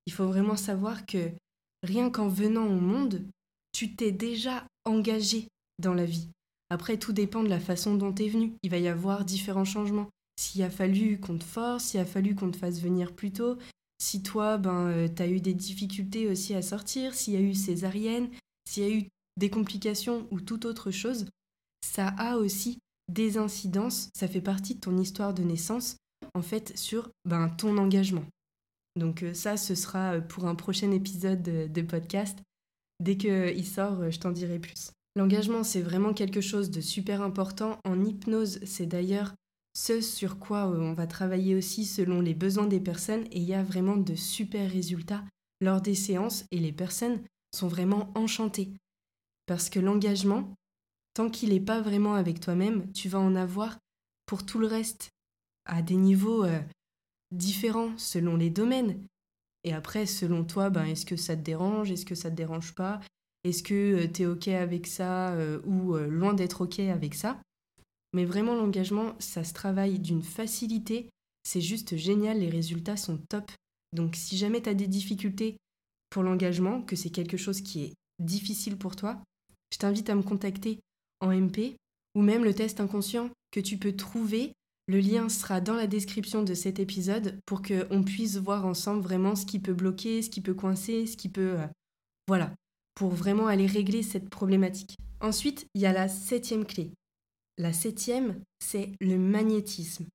Il 0.07 0.15
faut 0.15 0.27
vraiment 0.27 0.57
savoir 0.57 1.05
que 1.05 1.33
rien 1.83 2.09
qu'en 2.09 2.29
venant 2.29 2.67
au 2.67 2.81
monde, 2.81 3.27
tu 3.73 3.95
t'es 3.95 4.11
déjà 4.11 4.65
engagé 4.87 5.49
dans 5.79 5.95
la 5.95 6.05
vie. 6.05 6.29
Après, 6.71 6.99
tout 6.99 7.13
dépend 7.13 7.43
de 7.43 7.49
la 7.49 7.61
façon 7.61 7.95
dont 7.95 8.13
tu 8.13 8.25
es 8.25 8.29
venu. 8.29 8.53
Il 8.63 8.71
va 8.71 8.79
y 8.79 8.89
avoir 8.89 9.25
différents 9.25 9.65
changements. 9.65 10.09
S'il 10.37 10.63
a 10.63 10.71
fallu 10.71 11.19
qu'on 11.19 11.39
te 11.39 11.45
force, 11.45 11.85
s'il 11.85 12.01
a 12.01 12.05
fallu 12.05 12.35
qu'on 12.35 12.51
te 12.51 12.57
fasse 12.57 12.81
venir 12.81 13.15
plus 13.15 13.33
tôt, 13.33 13.57
si 14.01 14.23
toi, 14.23 14.59
ben, 14.59 14.89
euh, 14.89 15.09
tu 15.09 15.23
as 15.23 15.29
eu 15.29 15.41
des 15.41 15.55
difficultés 15.55 16.29
aussi 16.29 16.55
à 16.55 16.63
sortir, 16.63 17.15
s'il 17.15 17.35
y 17.35 17.37
a 17.37 17.41
eu 17.41 17.55
césarienne, 17.55 18.29
s'il 18.69 18.83
y 18.83 18.87
a 18.87 18.95
eu 18.95 19.09
des 19.37 19.51
complications 19.51 20.29
ou 20.31 20.41
toute 20.41 20.65
autre 20.65 20.91
chose, 20.91 21.27
ça 21.85 22.09
a 22.19 22.37
aussi 22.37 22.79
des 23.09 23.39
incidences, 23.39 24.11
ça 24.15 24.29
fait 24.29 24.41
partie 24.41 24.75
de 24.75 24.81
ton 24.81 24.97
histoire 24.99 25.35
de 25.35 25.43
naissance, 25.43 25.97
en 26.35 26.43
fait, 26.43 26.77
sur 26.77 27.11
ben, 27.25 27.49
ton 27.49 27.77
engagement. 27.79 28.25
Donc 28.97 29.23
euh, 29.23 29.35
ça, 29.35 29.57
ce 29.57 29.75
sera 29.75 30.15
euh, 30.15 30.21
pour 30.21 30.47
un 30.47 30.55
prochain 30.55 30.91
épisode 30.93 31.43
de, 31.43 31.83
podcast. 31.83 32.39
Dès 33.01 33.17
qu'il 33.17 33.67
sort, 33.67 34.11
je 34.11 34.19
t'en 34.19 34.33
dirai 34.33 34.59
plus. 34.59 34.91
L'engagement, 35.19 35.65
c'est 35.65 35.83
vraiment 35.83 36.15
quelque 36.15 36.41
chose 36.41 36.71
de 36.71 36.81
super 36.81 37.23
important. 37.23 37.81
En 37.85 38.05
hypnose, 38.05 38.61
c'est 38.65 38.87
d'ailleurs 38.87 39.35
ce 39.75 40.01
sur 40.01 40.39
quoi 40.39 40.71
euh, 40.71 40.79
on 40.79 40.93
va 40.93 41.09
travailler 41.09 41.57
aussi 41.57 41.87
selon 41.87 42.21
les 42.21 42.35
besoins 42.35 42.69
des 42.69 42.79
personnes 42.79 43.25
et 43.33 43.39
il 43.39 43.43
y 43.43 43.53
a 43.53 43.65
vraiment 43.65 43.97
de 43.97 44.15
super 44.15 44.71
résultats 44.71 45.25
lors 45.61 45.81
des 45.81 45.97
séances 45.97 46.45
et 46.53 46.61
les 46.61 46.71
personnes 46.71 47.21
sont 47.53 47.67
vraiment 47.67 48.13
enchantées. 48.15 48.75
Parce 49.47 49.69
que 49.69 49.81
l'engagement, 49.81 50.55
tant 51.15 51.29
qu'il 51.29 51.49
n'est 51.49 51.59
pas 51.59 51.81
vraiment 51.81 52.15
avec 52.15 52.39
toi-même, 52.39 52.93
tu 52.93 53.09
vas 53.09 53.19
en 53.19 53.35
avoir 53.35 53.77
pour 54.25 54.47
tout 54.47 54.61
le 54.61 54.69
reste, 54.69 55.11
à 55.65 55.83
des 55.83 55.97
niveaux 55.97 56.45
euh, 56.45 56.61
différents 57.33 57.99
selon 57.99 58.37
les 58.37 58.51
domaines. 58.51 59.05
Et 59.65 59.73
après, 59.73 60.07
selon 60.07 60.45
toi, 60.45 60.71
ben, 60.71 60.85
est-ce 60.85 61.05
que 61.05 61.17
ça 61.17 61.35
te 61.35 61.43
dérange, 61.43 61.91
est-ce 61.91 62.07
que 62.07 62.15
ça 62.15 62.31
te 62.31 62.37
dérange 62.37 62.73
pas, 62.77 63.01
est-ce 63.45 63.63
que 63.63 64.05
euh, 64.05 64.09
tu 64.13 64.23
es 64.23 64.27
OK 64.27 64.49
avec 64.49 64.87
ça 64.87 65.35
ou 65.65 65.97
loin 65.97 66.35
d'être 66.35 66.63
OK 66.63 66.81
avec 66.81 67.15
ça 67.15 67.39
mais 68.15 68.25
vraiment, 68.25 68.55
l'engagement, 68.55 69.15
ça 69.19 69.45
se 69.45 69.53
travaille 69.53 69.99
d'une 69.99 70.23
facilité. 70.23 71.11
C'est 71.43 71.61
juste 71.61 71.97
génial, 71.97 72.41
les 72.41 72.49
résultats 72.49 72.97
sont 72.97 73.19
top. 73.29 73.51
Donc 73.95 74.17
si 74.17 74.37
jamais 74.37 74.63
tu 74.63 74.69
as 74.69 74.75
des 74.75 74.87
difficultés 74.87 75.57
pour 76.11 76.23
l'engagement, 76.23 76.83
que 76.83 76.97
c'est 76.97 77.11
quelque 77.11 77.37
chose 77.37 77.61
qui 77.61 77.85
est 77.85 77.95
difficile 78.19 78.77
pour 78.77 78.97
toi, 78.97 79.23
je 79.73 79.79
t'invite 79.79 80.11
à 80.11 80.15
me 80.15 80.23
contacter 80.23 80.81
en 81.21 81.33
MP 81.33 81.77
ou 82.15 82.23
même 82.23 82.45
le 82.45 82.55
test 82.55 82.81
inconscient 82.81 83.31
que 83.51 83.61
tu 83.61 83.77
peux 83.77 83.95
trouver. 83.95 84.53
Le 84.87 85.01
lien 85.01 85.29
sera 85.29 85.61
dans 85.61 85.75
la 85.75 85.87
description 85.87 86.43
de 86.43 86.55
cet 86.55 86.79
épisode 86.79 87.39
pour 87.45 87.61
qu'on 87.61 88.03
puisse 88.03 88.39
voir 88.39 88.65
ensemble 88.65 89.03
vraiment 89.03 89.37
ce 89.37 89.45
qui 89.45 89.59
peut 89.59 89.75
bloquer, 89.75 90.23
ce 90.23 90.31
qui 90.31 90.41
peut 90.41 90.55
coincer, 90.55 91.07
ce 91.07 91.17
qui 91.17 91.29
peut... 91.29 91.61
Euh, 91.61 91.67
voilà, 92.27 92.55
pour 92.99 93.11
vraiment 93.11 93.47
aller 93.47 93.67
régler 93.67 94.03
cette 94.03 94.29
problématique. 94.29 94.97
Ensuite, 95.21 95.69
il 95.75 95.83
y 95.83 95.87
a 95.87 95.93
la 95.93 96.09
septième 96.09 96.67
clé. 96.67 96.91
La 97.57 97.73
septième, 97.73 98.43
c'est 98.59 98.91
le 99.01 99.17
magnétisme. 99.19 100.07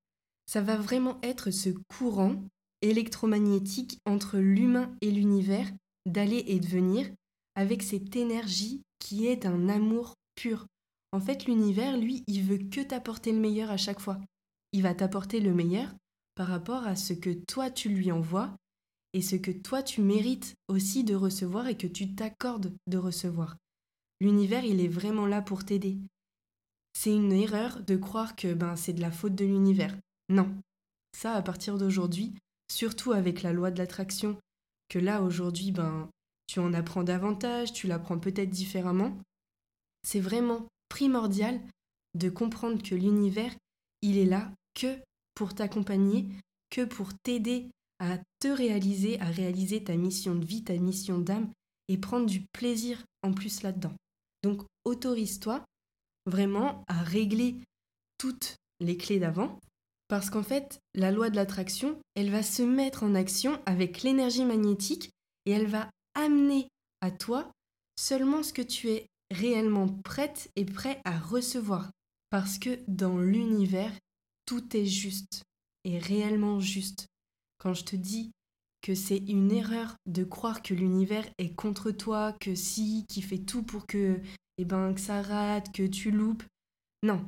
Ça 0.48 0.60
va 0.60 0.76
vraiment 0.76 1.17
être 1.24 1.50
ce 1.50 1.69
courant 1.89 2.43
électromagnétique 2.82 4.00
entre 4.06 4.38
l'humain 4.38 4.93
et 5.00 5.12
l'univers 5.12 5.72
d'aller 6.06 6.43
et 6.48 6.60
de 6.60 6.67
venir 6.67 7.10
avec 7.56 7.84
cette 7.84 8.17
énergie 8.17 8.82
qui 9.00 9.28
est 9.28 9.46
un 9.46 9.69
amour 9.69 10.15
pur. 10.36 10.67
En 11.13 11.22
fait, 11.22 11.46
l'univers, 11.46 11.96
lui, 11.96 12.26
il 12.28 12.43
veut 12.43 12.58
que 12.58 12.82
t'apporter 12.82 13.32
le 13.32 13.39
meilleur 13.39 13.72
à 13.72 13.78
chaque 13.78 14.02
fois. 14.02 14.19
Il 14.74 14.82
va 14.82 14.93
t'apporter 14.93 15.39
le 15.39 15.54
meilleur 15.54 15.89
par 16.36 16.48
rapport 16.48 16.86
à 16.86 16.98
ce 16.98 17.13
que 17.13 17.30
toi 17.30 17.69
tu 17.69 17.88
lui 17.88 18.12
envoies 18.12 18.54
et 19.13 19.21
ce 19.21 19.36
que 19.36 19.52
toi 19.52 19.84
tu 19.84 20.02
mérites 20.02 20.56
aussi 20.67 21.04
de 21.04 21.15
recevoir 21.15 21.67
et 21.67 21.78
que 21.78 21.88
tu 21.88 22.13
t'accordes 22.13 22.73
de 22.88 22.97
recevoir. 22.97 23.58
L'univers, 24.19 24.63
il 24.63 24.82
est 24.82 24.88
vraiment 24.88 25.26
là 25.26 25.41
pour 25.41 25.65
t'aider 25.65 25.97
c'est 26.93 27.13
une 27.13 27.34
erreur 27.34 27.82
de 27.82 27.95
croire 27.95 28.36
que 28.36 28.54
ben, 28.54 28.76
c'est 28.76 28.93
de 28.93 29.02
la 29.02 29.12
faute 29.12 29.36
de 29.36 29.45
l'univers. 29.45 29.95
Non. 30.30 30.56
Ça, 31.17 31.34
à 31.34 31.41
partir 31.41 31.78
d'aujourd'hui, 31.78 32.34
surtout 32.71 33.12
avec 33.12 33.41
la 33.41 33.52
loi 33.52 33.71
de 33.71 33.78
l'attraction, 33.78 34.38
que 34.89 34.99
là, 34.99 35.21
aujourd'hui, 35.21 35.71
ben, 35.71 36.10
tu 36.47 36.60
en 36.60 36.73
apprends 36.73 37.04
davantage, 37.04 37.73
tu 37.73 37.88
l'apprends 37.88 38.19
peut-être 38.19 38.49
différemment, 38.49 39.17
c'est 40.04 40.19
vraiment 40.19 40.67
primordial 40.89 41.60
de 42.15 42.30
comprendre 42.30 42.82
que 42.82 42.95
l'univers, 42.95 43.54
il 44.02 44.17
est 44.17 44.26
là 44.26 44.52
que 44.76 44.97
pour 45.34 45.56
t'accompagner, 45.56 46.28
que 46.69 46.86
pour 46.86 47.13
t'aider 47.23 47.69
à 48.04 48.20
te 48.39 48.50
réaliser, 48.50 49.20
à 49.22 49.28
réaliser 49.28 49.84
ta 49.84 49.96
mission 49.96 50.36
de 50.36 50.46
vie, 50.46 50.63
ta 50.63 50.78
mission 50.78 51.20
d'âme, 51.20 51.50
et 51.88 51.98
prendre 51.98 52.26
du 52.26 52.42
plaisir 52.52 53.04
en 53.22 53.34
plus 53.34 53.63
là-dedans. 53.63 53.94
Donc 54.44 54.63
autorise-toi 54.84 55.63
vraiment 56.26 56.84
à 56.88 57.02
régler 57.02 57.56
toutes 58.18 58.58
les 58.82 58.98
clés 58.98 59.20
d'avant. 59.20 59.60
Parce 60.10 60.30
qu'en 60.30 60.44
fait, 60.44 60.80
la 60.94 61.12
loi 61.12 61.30
de 61.30 61.38
l'attraction, 61.38 61.98
elle 62.16 62.30
va 62.30 62.44
se 62.44 62.62
mettre 62.62 63.04
en 63.04 63.16
action 63.16 63.62
avec 63.66 64.04
l'énergie 64.04 64.46
magnétique 64.46 65.10
et 65.46 65.52
elle 65.52 65.68
va 65.68 65.89
amener 66.13 66.68
à 67.02 67.10
toi 67.10 67.52
seulement 67.98 68.44
ce 68.44 68.54
que 68.54 68.62
tu 68.62 68.89
es 68.89 69.08
réellement 69.32 69.88
prête 70.04 70.52
et 70.56 70.66
prêt 70.66 71.02
à 71.06 71.18
recevoir. 71.18 71.89
Parce 72.30 72.60
que 72.60 72.80
dans 72.88 73.18
l'univers, 73.18 73.94
tout 74.46 74.76
est 74.76 74.86
juste 74.86 75.44
et 75.86 76.00
réellement 76.00 76.60
juste. 76.60 77.08
Quand 77.63 77.73
je 77.73 77.86
te 77.86 77.95
dis 77.95 78.34
que 78.82 78.93
c'est 78.93 79.23
une 79.30 79.49
erreur 79.49 79.95
de 80.06 80.26
croire 80.26 80.62
que 80.62 80.73
l'univers 80.73 81.26
est 81.38 81.56
contre 81.56 81.91
toi, 81.91 82.34
que 82.34 82.56
si, 82.56 83.06
qui 83.08 83.21
fait 83.21 83.38
tout 83.38 83.63
pour 83.63 83.88
que, 83.88 84.19
eh 84.58 84.65
ben, 84.65 84.93
que 84.93 84.99
ça 84.99 85.21
rate, 85.21 85.71
que 85.71 85.88
tu 85.88 86.12
loupes. 86.12 86.43
Non, 87.04 87.26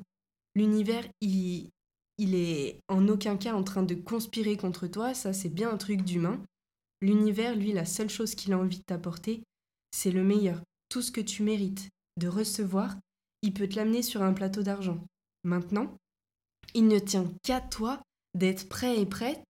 l'univers, 0.53 1.07
il, 1.21 1.69
il 2.17 2.35
est 2.35 2.81
en 2.89 3.07
aucun 3.07 3.37
cas 3.37 3.53
en 3.53 3.63
train 3.63 3.83
de 3.83 3.95
conspirer 3.95 4.57
contre 4.57 4.87
toi, 4.87 5.13
ça 5.13 5.31
c'est 5.31 5.47
bien 5.47 5.71
un 5.71 5.77
truc 5.77 6.01
d'humain. 6.01 6.43
L'univers, 7.01 7.55
lui, 7.55 7.71
la 7.71 7.85
seule 7.85 8.09
chose 8.09 8.35
qu'il 8.35 8.51
a 8.51 8.57
envie 8.57 8.79
de 8.79 8.83
t'apporter, 8.83 9.41
c'est 9.91 10.11
le 10.11 10.23
meilleur. 10.25 10.61
Tout 10.89 11.01
ce 11.01 11.13
que 11.13 11.21
tu 11.21 11.43
mérites 11.43 11.89
de 12.17 12.27
recevoir, 12.27 12.97
il 13.41 13.53
peut 13.53 13.69
te 13.69 13.77
l'amener 13.77 14.01
sur 14.01 14.21
un 14.21 14.33
plateau 14.33 14.63
d'argent. 14.63 15.01
Maintenant, 15.45 15.95
il 16.73 16.89
ne 16.89 16.99
tient 16.99 17.31
qu'à 17.41 17.61
toi 17.61 18.01
d'être 18.33 18.67
prêt 18.67 18.99
et 18.99 19.05
prête 19.05 19.41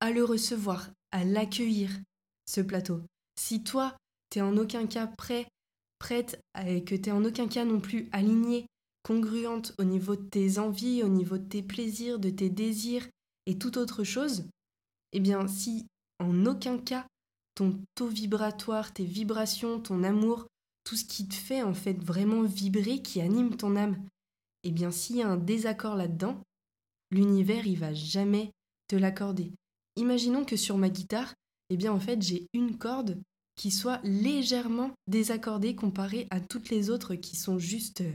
à 0.00 0.10
le 0.10 0.24
recevoir, 0.24 0.90
à 1.10 1.24
l'accueillir, 1.24 1.90
ce 2.46 2.60
plateau. 2.60 3.00
Si 3.38 3.62
toi, 3.62 3.96
t'es 4.30 4.40
en 4.40 4.56
aucun 4.56 4.86
cas 4.86 5.06
prêt, 5.06 5.46
prête, 5.98 6.40
et 6.66 6.84
que 6.84 6.94
t'es 6.94 7.10
en 7.10 7.24
aucun 7.24 7.48
cas 7.48 7.64
non 7.64 7.80
plus 7.80 8.08
aligné, 8.12 8.66
congruente 9.02 9.74
au 9.78 9.84
niveau 9.84 10.16
de 10.16 10.22
tes 10.22 10.58
envies, 10.58 11.02
au 11.02 11.08
niveau 11.08 11.38
de 11.38 11.44
tes 11.44 11.62
plaisirs, 11.62 12.18
de 12.18 12.30
tes 12.30 12.50
désirs 12.50 13.08
et 13.46 13.58
toute 13.58 13.76
autre 13.76 14.04
chose, 14.04 14.44
eh 15.12 15.20
bien, 15.20 15.48
si 15.48 15.86
en 16.18 16.46
aucun 16.46 16.78
cas 16.78 17.06
ton 17.54 17.80
taux 17.94 18.08
vibratoire, 18.08 18.92
tes 18.92 19.04
vibrations, 19.04 19.80
ton 19.80 20.04
amour, 20.04 20.46
tout 20.84 20.96
ce 20.96 21.04
qui 21.04 21.26
te 21.26 21.34
fait 21.34 21.62
en 21.62 21.74
fait 21.74 22.02
vraiment 22.04 22.42
vibrer, 22.42 23.02
qui 23.02 23.20
anime 23.20 23.56
ton 23.56 23.76
âme, 23.76 23.98
eh 24.64 24.70
bien, 24.70 24.90
s'il 24.90 25.16
y 25.16 25.22
a 25.22 25.28
un 25.28 25.36
désaccord 25.36 25.96
là-dedans, 25.96 26.40
l'univers, 27.10 27.66
il 27.66 27.78
va 27.78 27.94
jamais 27.94 28.50
te 28.88 28.96
l'accorder. 28.96 29.52
Imaginons 29.98 30.44
que 30.44 30.56
sur 30.56 30.78
ma 30.78 30.90
guitare, 30.90 31.34
eh 31.70 31.76
bien 31.76 31.92
en 31.92 31.98
fait 31.98 32.22
j'ai 32.22 32.46
une 32.52 32.78
corde 32.78 33.20
qui 33.56 33.72
soit 33.72 34.00
légèrement 34.04 34.92
désaccordée 35.08 35.74
comparée 35.74 36.28
à 36.30 36.40
toutes 36.40 36.70
les 36.70 36.88
autres 36.88 37.16
qui 37.16 37.34
sont 37.34 37.58
juste 37.58 38.02
euh, 38.02 38.12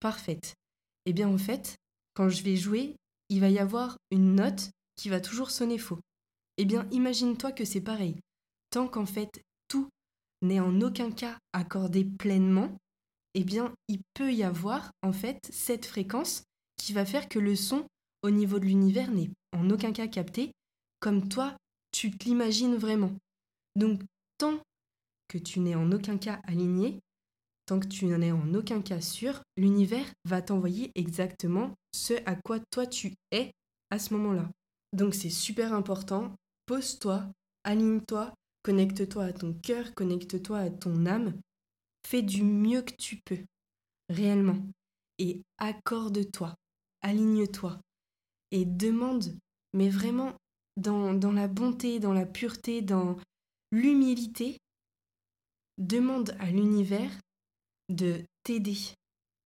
parfaites. 0.00 0.56
Eh 1.06 1.12
bien 1.12 1.28
en 1.28 1.38
fait, 1.38 1.76
quand 2.14 2.28
je 2.28 2.42
vais 2.42 2.56
jouer, 2.56 2.96
il 3.28 3.38
va 3.38 3.48
y 3.48 3.60
avoir 3.60 3.96
une 4.10 4.34
note 4.34 4.70
qui 4.96 5.08
va 5.08 5.20
toujours 5.20 5.52
sonner 5.52 5.78
faux. 5.78 6.00
Eh 6.56 6.64
bien 6.64 6.88
imagine-toi 6.90 7.52
que 7.52 7.64
c'est 7.64 7.80
pareil. 7.80 8.16
Tant 8.70 8.88
qu'en 8.88 9.06
fait 9.06 9.40
tout 9.68 9.88
n'est 10.42 10.58
en 10.58 10.80
aucun 10.80 11.12
cas 11.12 11.38
accordé 11.52 12.04
pleinement, 12.04 12.76
eh 13.34 13.44
bien 13.44 13.72
il 13.86 14.00
peut 14.14 14.34
y 14.34 14.42
avoir 14.42 14.90
en 15.02 15.12
fait 15.12 15.38
cette 15.52 15.86
fréquence 15.86 16.42
qui 16.76 16.92
va 16.92 17.06
faire 17.06 17.28
que 17.28 17.38
le 17.38 17.54
son 17.54 17.86
au 18.24 18.30
niveau 18.30 18.58
de 18.58 18.64
l'univers 18.64 19.12
n'est 19.12 19.30
en 19.52 19.70
aucun 19.70 19.92
cas 19.92 20.08
capté 20.08 20.50
comme 21.00 21.28
toi, 21.28 21.56
tu 21.92 22.10
te 22.10 22.24
l'imagines 22.24 22.76
vraiment. 22.76 23.12
Donc, 23.76 24.00
tant 24.38 24.60
que 25.28 25.38
tu 25.38 25.60
n'es 25.60 25.74
en 25.74 25.92
aucun 25.92 26.18
cas 26.18 26.40
aligné, 26.44 27.00
tant 27.66 27.78
que 27.78 27.86
tu 27.86 28.06
n'en 28.06 28.22
es 28.22 28.32
en 28.32 28.54
aucun 28.54 28.80
cas 28.80 29.00
sûr, 29.00 29.42
l'univers 29.58 30.06
va 30.24 30.40
t'envoyer 30.40 30.90
exactement 30.94 31.74
ce 31.92 32.14
à 32.24 32.34
quoi 32.34 32.60
toi 32.70 32.86
tu 32.86 33.14
es 33.30 33.52
à 33.90 33.98
ce 33.98 34.14
moment-là. 34.14 34.50
Donc 34.94 35.14
c'est 35.14 35.30
super 35.30 35.74
important, 35.74 36.34
pose-toi, 36.64 37.30
aligne-toi, 37.64 38.32
connecte-toi 38.62 39.24
à 39.24 39.32
ton 39.34 39.52
cœur, 39.52 39.94
connecte-toi 39.94 40.58
à 40.58 40.70
ton 40.70 41.04
âme, 41.04 41.38
fais 42.06 42.22
du 42.22 42.42
mieux 42.42 42.80
que 42.80 42.94
tu 42.94 43.20
peux, 43.24 43.44
réellement, 44.08 44.58
et 45.18 45.42
accorde-toi, 45.58 46.54
aligne-toi, 47.02 47.78
et 48.50 48.64
demande, 48.64 49.36
mais 49.74 49.90
vraiment 49.90 50.32
dans, 50.78 51.32
la 51.32 51.48
bonté, 51.48 52.00
dans 52.00 52.12
la 52.12 52.26
pureté, 52.26 52.82
dans 52.82 53.16
l'humilité, 53.72 54.56
demande 55.78 56.34
à 56.38 56.50
l'univers 56.50 57.10
de 57.88 58.22
t'aider. 58.44 58.78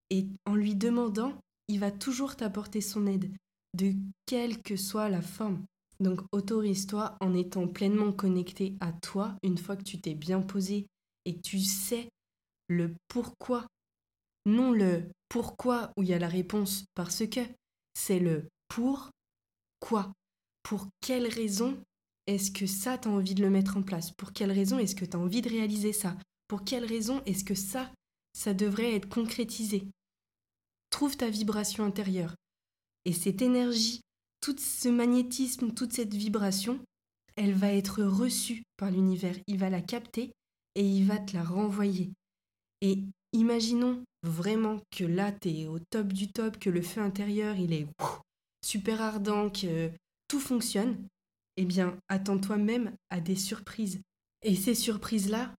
Et 0.09 0.27
en 0.45 0.55
lui 0.55 0.75
demandant, 0.75 1.33
il 1.67 1.79
va 1.79 1.91
toujours 1.91 2.35
t'apporter 2.35 2.81
son 2.81 3.07
aide, 3.07 3.31
de 3.75 3.93
quelle 4.25 4.61
que 4.61 4.75
soit 4.75 5.09
la 5.09 5.21
forme. 5.21 5.65
Donc 5.99 6.21
autorise-toi 6.31 7.17
en 7.21 7.33
étant 7.33 7.67
pleinement 7.67 8.11
connecté 8.11 8.75
à 8.79 8.91
toi, 8.91 9.35
une 9.43 9.57
fois 9.57 9.75
que 9.75 9.83
tu 9.83 9.99
t'es 9.99 10.15
bien 10.15 10.41
posé 10.41 10.87
et 11.25 11.39
tu 11.39 11.59
sais 11.59 12.09
le 12.67 12.95
pourquoi. 13.07 13.67
Non 14.45 14.71
le 14.71 15.09
pourquoi 15.29 15.91
où 15.95 16.03
il 16.03 16.09
y 16.09 16.13
a 16.13 16.19
la 16.19 16.27
réponse 16.27 16.85
parce 16.95 17.25
que, 17.27 17.39
c'est 17.93 18.19
le 18.19 18.49
pour 18.67 19.11
quoi 19.79 20.11
pour 20.63 20.87
quelle 21.01 21.27
raison 21.27 21.77
est-ce 22.25 22.51
que 22.51 22.65
ça, 22.65 22.97
tu 22.97 23.07
as 23.07 23.11
envie 23.11 23.35
de 23.35 23.43
le 23.43 23.49
mettre 23.49 23.77
en 23.77 23.83
place? 23.83 24.11
Pour 24.11 24.31
quelle 24.31 24.51
raison 24.51 24.79
est-ce 24.79 24.95
que 24.95 25.05
tu 25.05 25.15
as 25.15 25.19
envie 25.19 25.41
de 25.41 25.49
réaliser 25.49 25.93
ça? 25.93 26.15
Pour 26.47 26.63
quelle 26.63 26.85
raison 26.85 27.21
est-ce 27.25 27.43
que 27.43 27.55
ça, 27.55 27.91
ça 28.33 28.53
devrait 28.53 28.95
être 28.95 29.09
concrétisé? 29.09 29.83
Trouve 30.89 31.17
ta 31.17 31.29
vibration 31.29 31.83
intérieure. 31.83 32.35
Et 33.05 33.13
cette 33.13 33.41
énergie, 33.41 33.99
tout 34.39 34.55
ce 34.57 34.87
magnétisme, 34.87 35.73
toute 35.73 35.93
cette 35.93 36.13
vibration, 36.13 36.79
elle 37.35 37.53
va 37.53 37.73
être 37.73 38.03
reçue 38.03 38.63
par 38.77 38.91
l'univers. 38.91 39.35
Il 39.47 39.57
va 39.57 39.69
la 39.69 39.81
capter 39.81 40.31
et 40.75 40.87
il 40.87 41.05
va 41.05 41.17
te 41.17 41.33
la 41.33 41.43
renvoyer. 41.43 42.11
Et 42.81 42.99
imaginons 43.33 44.03
vraiment 44.23 44.79
que 44.91 45.03
là, 45.03 45.31
tu 45.31 45.49
es 45.49 45.67
au 45.67 45.79
top 45.79 46.13
du 46.13 46.31
top, 46.31 46.57
que 46.57 46.69
le 46.69 46.81
feu 46.81 47.01
intérieur, 47.01 47.57
il 47.57 47.73
est 47.73 47.87
super 48.63 49.01
ardent, 49.01 49.49
que 49.49 49.91
fonctionne, 50.39 51.07
eh 51.57 51.65
bien, 51.65 51.97
attends-toi 52.09 52.57
même 52.57 52.95
à 53.09 53.19
des 53.19 53.35
surprises. 53.35 54.01
Et 54.43 54.55
ces 54.55 54.75
surprises-là, 54.75 55.53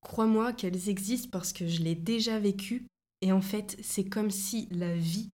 crois-moi 0.00 0.52
qu'elles 0.52 0.88
existent 0.88 1.28
parce 1.30 1.52
que 1.52 1.66
je 1.66 1.82
l'ai 1.82 1.94
déjà 1.94 2.38
vécu. 2.38 2.86
Et 3.20 3.32
en 3.32 3.40
fait, 3.40 3.76
c'est 3.82 4.04
comme 4.04 4.30
si 4.30 4.68
la 4.70 4.96
vie 4.96 5.30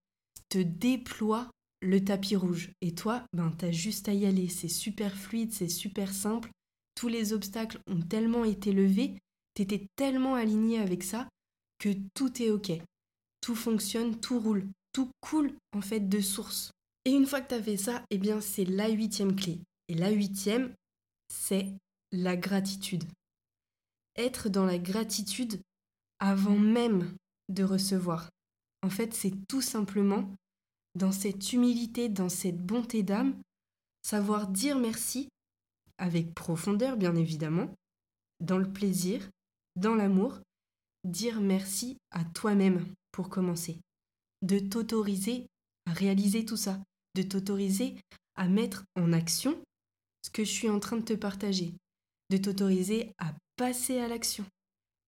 te 0.48 0.58
déploie 0.58 1.50
le 1.80 2.04
tapis 2.04 2.36
rouge. 2.36 2.70
Et 2.80 2.94
toi, 2.94 3.24
ben, 3.32 3.52
t'as 3.56 3.70
juste 3.70 4.08
à 4.08 4.14
y 4.14 4.26
aller. 4.26 4.48
C'est 4.48 4.68
super 4.68 5.16
fluide, 5.16 5.52
c'est 5.52 5.68
super 5.68 6.12
simple. 6.12 6.50
Tous 6.94 7.08
les 7.08 7.32
obstacles 7.32 7.80
ont 7.86 8.00
tellement 8.00 8.44
été 8.44 8.72
levés, 8.72 9.16
t'étais 9.54 9.86
tellement 9.96 10.34
aligné 10.34 10.78
avec 10.78 11.02
ça 11.02 11.28
que 11.78 11.90
tout 12.14 12.42
est 12.42 12.50
ok. 12.50 12.72
Tout 13.40 13.54
fonctionne, 13.54 14.20
tout 14.20 14.38
roule, 14.38 14.68
tout 14.92 15.10
coule 15.20 15.54
en 15.72 15.80
fait 15.80 16.00
de 16.00 16.20
source. 16.20 16.70
Et 17.10 17.14
une 17.14 17.26
fois 17.26 17.40
que 17.40 17.48
tu 17.48 17.54
as 17.56 17.62
fait 17.62 17.76
ça, 17.76 18.04
eh 18.10 18.18
bien 18.18 18.40
c'est 18.40 18.64
la 18.64 18.88
huitième 18.88 19.34
clé. 19.34 19.58
Et 19.88 19.94
la 19.94 20.10
huitième, 20.10 20.72
c'est 21.26 21.66
la 22.12 22.36
gratitude. 22.36 23.02
Être 24.14 24.48
dans 24.48 24.64
la 24.64 24.78
gratitude 24.78 25.60
avant 26.20 26.56
même 26.56 27.12
de 27.48 27.64
recevoir. 27.64 28.30
En 28.82 28.90
fait, 28.90 29.12
c'est 29.12 29.34
tout 29.48 29.60
simplement 29.60 30.32
dans 30.94 31.10
cette 31.10 31.52
humilité, 31.52 32.08
dans 32.08 32.28
cette 32.28 32.64
bonté 32.64 33.02
d'âme, 33.02 33.34
savoir 34.02 34.46
dire 34.46 34.78
merci 34.78 35.28
avec 35.98 36.32
profondeur, 36.32 36.96
bien 36.96 37.16
évidemment, 37.16 37.74
dans 38.38 38.58
le 38.58 38.72
plaisir, 38.72 39.28
dans 39.74 39.96
l'amour, 39.96 40.38
dire 41.02 41.40
merci 41.40 41.96
à 42.12 42.24
toi-même 42.24 42.86
pour 43.10 43.30
commencer, 43.30 43.80
de 44.42 44.60
t'autoriser 44.60 45.48
à 45.86 45.92
réaliser 45.92 46.44
tout 46.44 46.56
ça, 46.56 46.78
de 47.14 47.22
t'autoriser 47.22 47.96
à 48.36 48.48
mettre 48.48 48.84
en 48.96 49.12
action 49.12 49.60
ce 50.22 50.30
que 50.30 50.44
je 50.44 50.50
suis 50.50 50.68
en 50.68 50.80
train 50.80 50.96
de 50.96 51.04
te 51.04 51.12
partager, 51.14 51.74
de 52.30 52.36
t'autoriser 52.36 53.12
à 53.18 53.34
passer 53.56 53.98
à 53.98 54.08
l'action. 54.08 54.44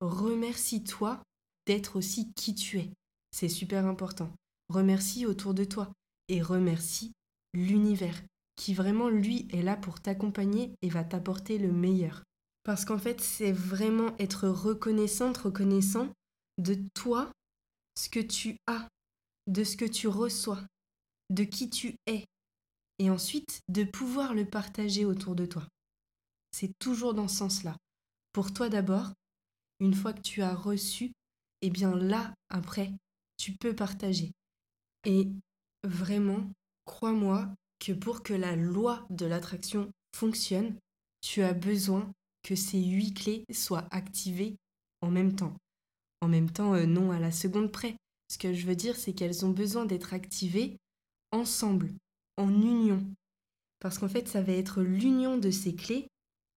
Remercie-toi 0.00 1.22
d'être 1.66 1.96
aussi 1.96 2.32
qui 2.34 2.54
tu 2.54 2.78
es. 2.78 2.90
C'est 3.30 3.48
super 3.48 3.86
important. 3.86 4.30
Remercie 4.68 5.26
autour 5.26 5.54
de 5.54 5.64
toi 5.64 5.92
et 6.28 6.42
remercie 6.42 7.12
l'univers 7.54 8.20
qui 8.56 8.74
vraiment 8.74 9.08
lui 9.08 9.48
est 9.50 9.62
là 9.62 9.76
pour 9.76 10.00
t'accompagner 10.00 10.74
et 10.82 10.88
va 10.88 11.04
t'apporter 11.04 11.58
le 11.58 11.72
meilleur. 11.72 12.22
Parce 12.64 12.84
qu'en 12.84 12.98
fait, 12.98 13.20
c'est 13.20 13.52
vraiment 13.52 14.16
être 14.18 14.48
reconnaissante, 14.48 15.38
reconnaissant 15.38 16.08
de 16.58 16.78
toi, 16.94 17.32
ce 17.98 18.08
que 18.08 18.20
tu 18.20 18.56
as, 18.66 18.88
de 19.46 19.64
ce 19.64 19.76
que 19.76 19.84
tu 19.84 20.06
reçois, 20.06 20.62
de 21.30 21.44
qui 21.44 21.70
tu 21.70 21.96
es, 22.06 22.24
et 22.98 23.10
ensuite 23.10 23.60
de 23.68 23.84
pouvoir 23.84 24.34
le 24.34 24.44
partager 24.44 25.04
autour 25.04 25.34
de 25.34 25.46
toi. 25.46 25.66
C'est 26.52 26.78
toujours 26.78 27.14
dans 27.14 27.28
ce 27.28 27.36
sens-là. 27.36 27.76
Pour 28.32 28.52
toi 28.52 28.68
d'abord, 28.68 29.12
une 29.80 29.94
fois 29.94 30.12
que 30.12 30.20
tu 30.20 30.42
as 30.42 30.54
reçu, 30.54 31.06
et 31.06 31.66
eh 31.66 31.70
bien 31.70 31.94
là, 31.96 32.34
après, 32.48 32.92
tu 33.36 33.52
peux 33.52 33.74
partager. 33.74 34.32
Et 35.04 35.28
vraiment, 35.84 36.50
crois-moi 36.84 37.48
que 37.78 37.92
pour 37.92 38.22
que 38.22 38.34
la 38.34 38.56
loi 38.56 39.06
de 39.10 39.26
l'attraction 39.26 39.90
fonctionne, 40.14 40.76
tu 41.20 41.42
as 41.42 41.54
besoin 41.54 42.12
que 42.42 42.54
ces 42.54 42.82
huit 42.82 43.14
clés 43.14 43.44
soient 43.52 43.86
activées 43.90 44.56
en 45.00 45.10
même 45.10 45.34
temps. 45.34 45.56
En 46.20 46.28
même 46.28 46.50
temps, 46.50 46.74
euh, 46.74 46.86
non 46.86 47.10
à 47.10 47.18
la 47.18 47.32
seconde 47.32 47.72
près. 47.72 47.96
Ce 48.28 48.38
que 48.38 48.52
je 48.52 48.66
veux 48.66 48.76
dire, 48.76 48.96
c'est 48.96 49.12
qu'elles 49.12 49.44
ont 49.44 49.50
besoin 49.50 49.84
d'être 49.84 50.14
activées 50.14 50.78
ensemble, 51.32 51.90
en 52.36 52.48
union. 52.48 53.02
Parce 53.80 53.98
qu'en 53.98 54.08
fait, 54.08 54.28
ça 54.28 54.42
va 54.42 54.52
être 54.52 54.82
l'union 54.82 55.38
de 55.38 55.50
ces 55.50 55.74
clés 55.74 56.06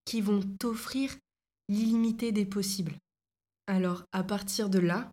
qui 0.04 0.20
vont 0.20 0.40
t'offrir 0.60 1.16
l'illimité 1.68 2.30
des 2.30 2.46
possibles. 2.46 2.96
Alors, 3.66 4.04
à 4.12 4.22
partir 4.22 4.70
de 4.70 4.78
là, 4.78 5.10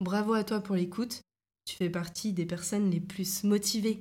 bravo 0.00 0.32
à 0.32 0.44
toi 0.44 0.60
pour 0.60 0.74
l'écoute. 0.74 1.22
Tu 1.66 1.76
fais 1.76 1.90
partie 1.90 2.32
des 2.32 2.46
personnes 2.46 2.90
les 2.90 3.00
plus 3.00 3.44
motivées 3.44 4.00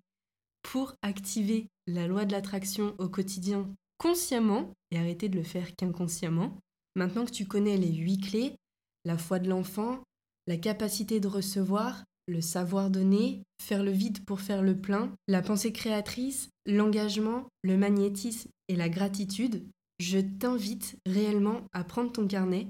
pour 0.62 0.94
activer 1.02 1.68
la 1.88 2.08
loi 2.08 2.26
de 2.26 2.32
l'attraction 2.32 2.96
au 3.00 3.10
quotidien 3.10 3.68
consciemment 3.98 4.72
et 4.92 5.00
arrêter 5.00 5.30
de 5.30 5.38
le 5.38 5.44
faire 5.44 5.76
qu'inconsciemment. 5.76 6.58
Maintenant 6.96 7.26
que 7.26 7.32
tu 7.32 7.46
connais 7.46 7.78
les 7.78 7.92
huit 7.92 8.20
clés, 8.20 8.56
la 9.04 9.18
foi 9.18 9.40
de 9.40 9.50
l'enfant, 9.50 10.04
la 10.48 10.58
capacité 10.58 11.20
de 11.20 11.28
recevoir, 11.28 12.04
le 12.28 12.42
savoir 12.42 12.90
donner, 12.90 13.44
faire 13.62 13.84
le 13.84 13.92
vide 13.92 14.24
pour 14.26 14.42
faire 14.42 14.62
le 14.62 14.78
plein, 14.78 15.14
la 15.28 15.42
pensée 15.42 15.72
créatrice, 15.72 16.50
l'engagement, 16.66 17.48
le 17.64 17.78
magnétisme 17.78 18.50
et 18.68 18.76
la 18.76 18.90
gratitude, 18.90 19.64
je 20.00 20.20
t'invite 20.20 20.98
réellement 21.06 21.62
à 21.72 21.84
prendre 21.84 22.12
ton 22.12 22.28
carnet 22.28 22.68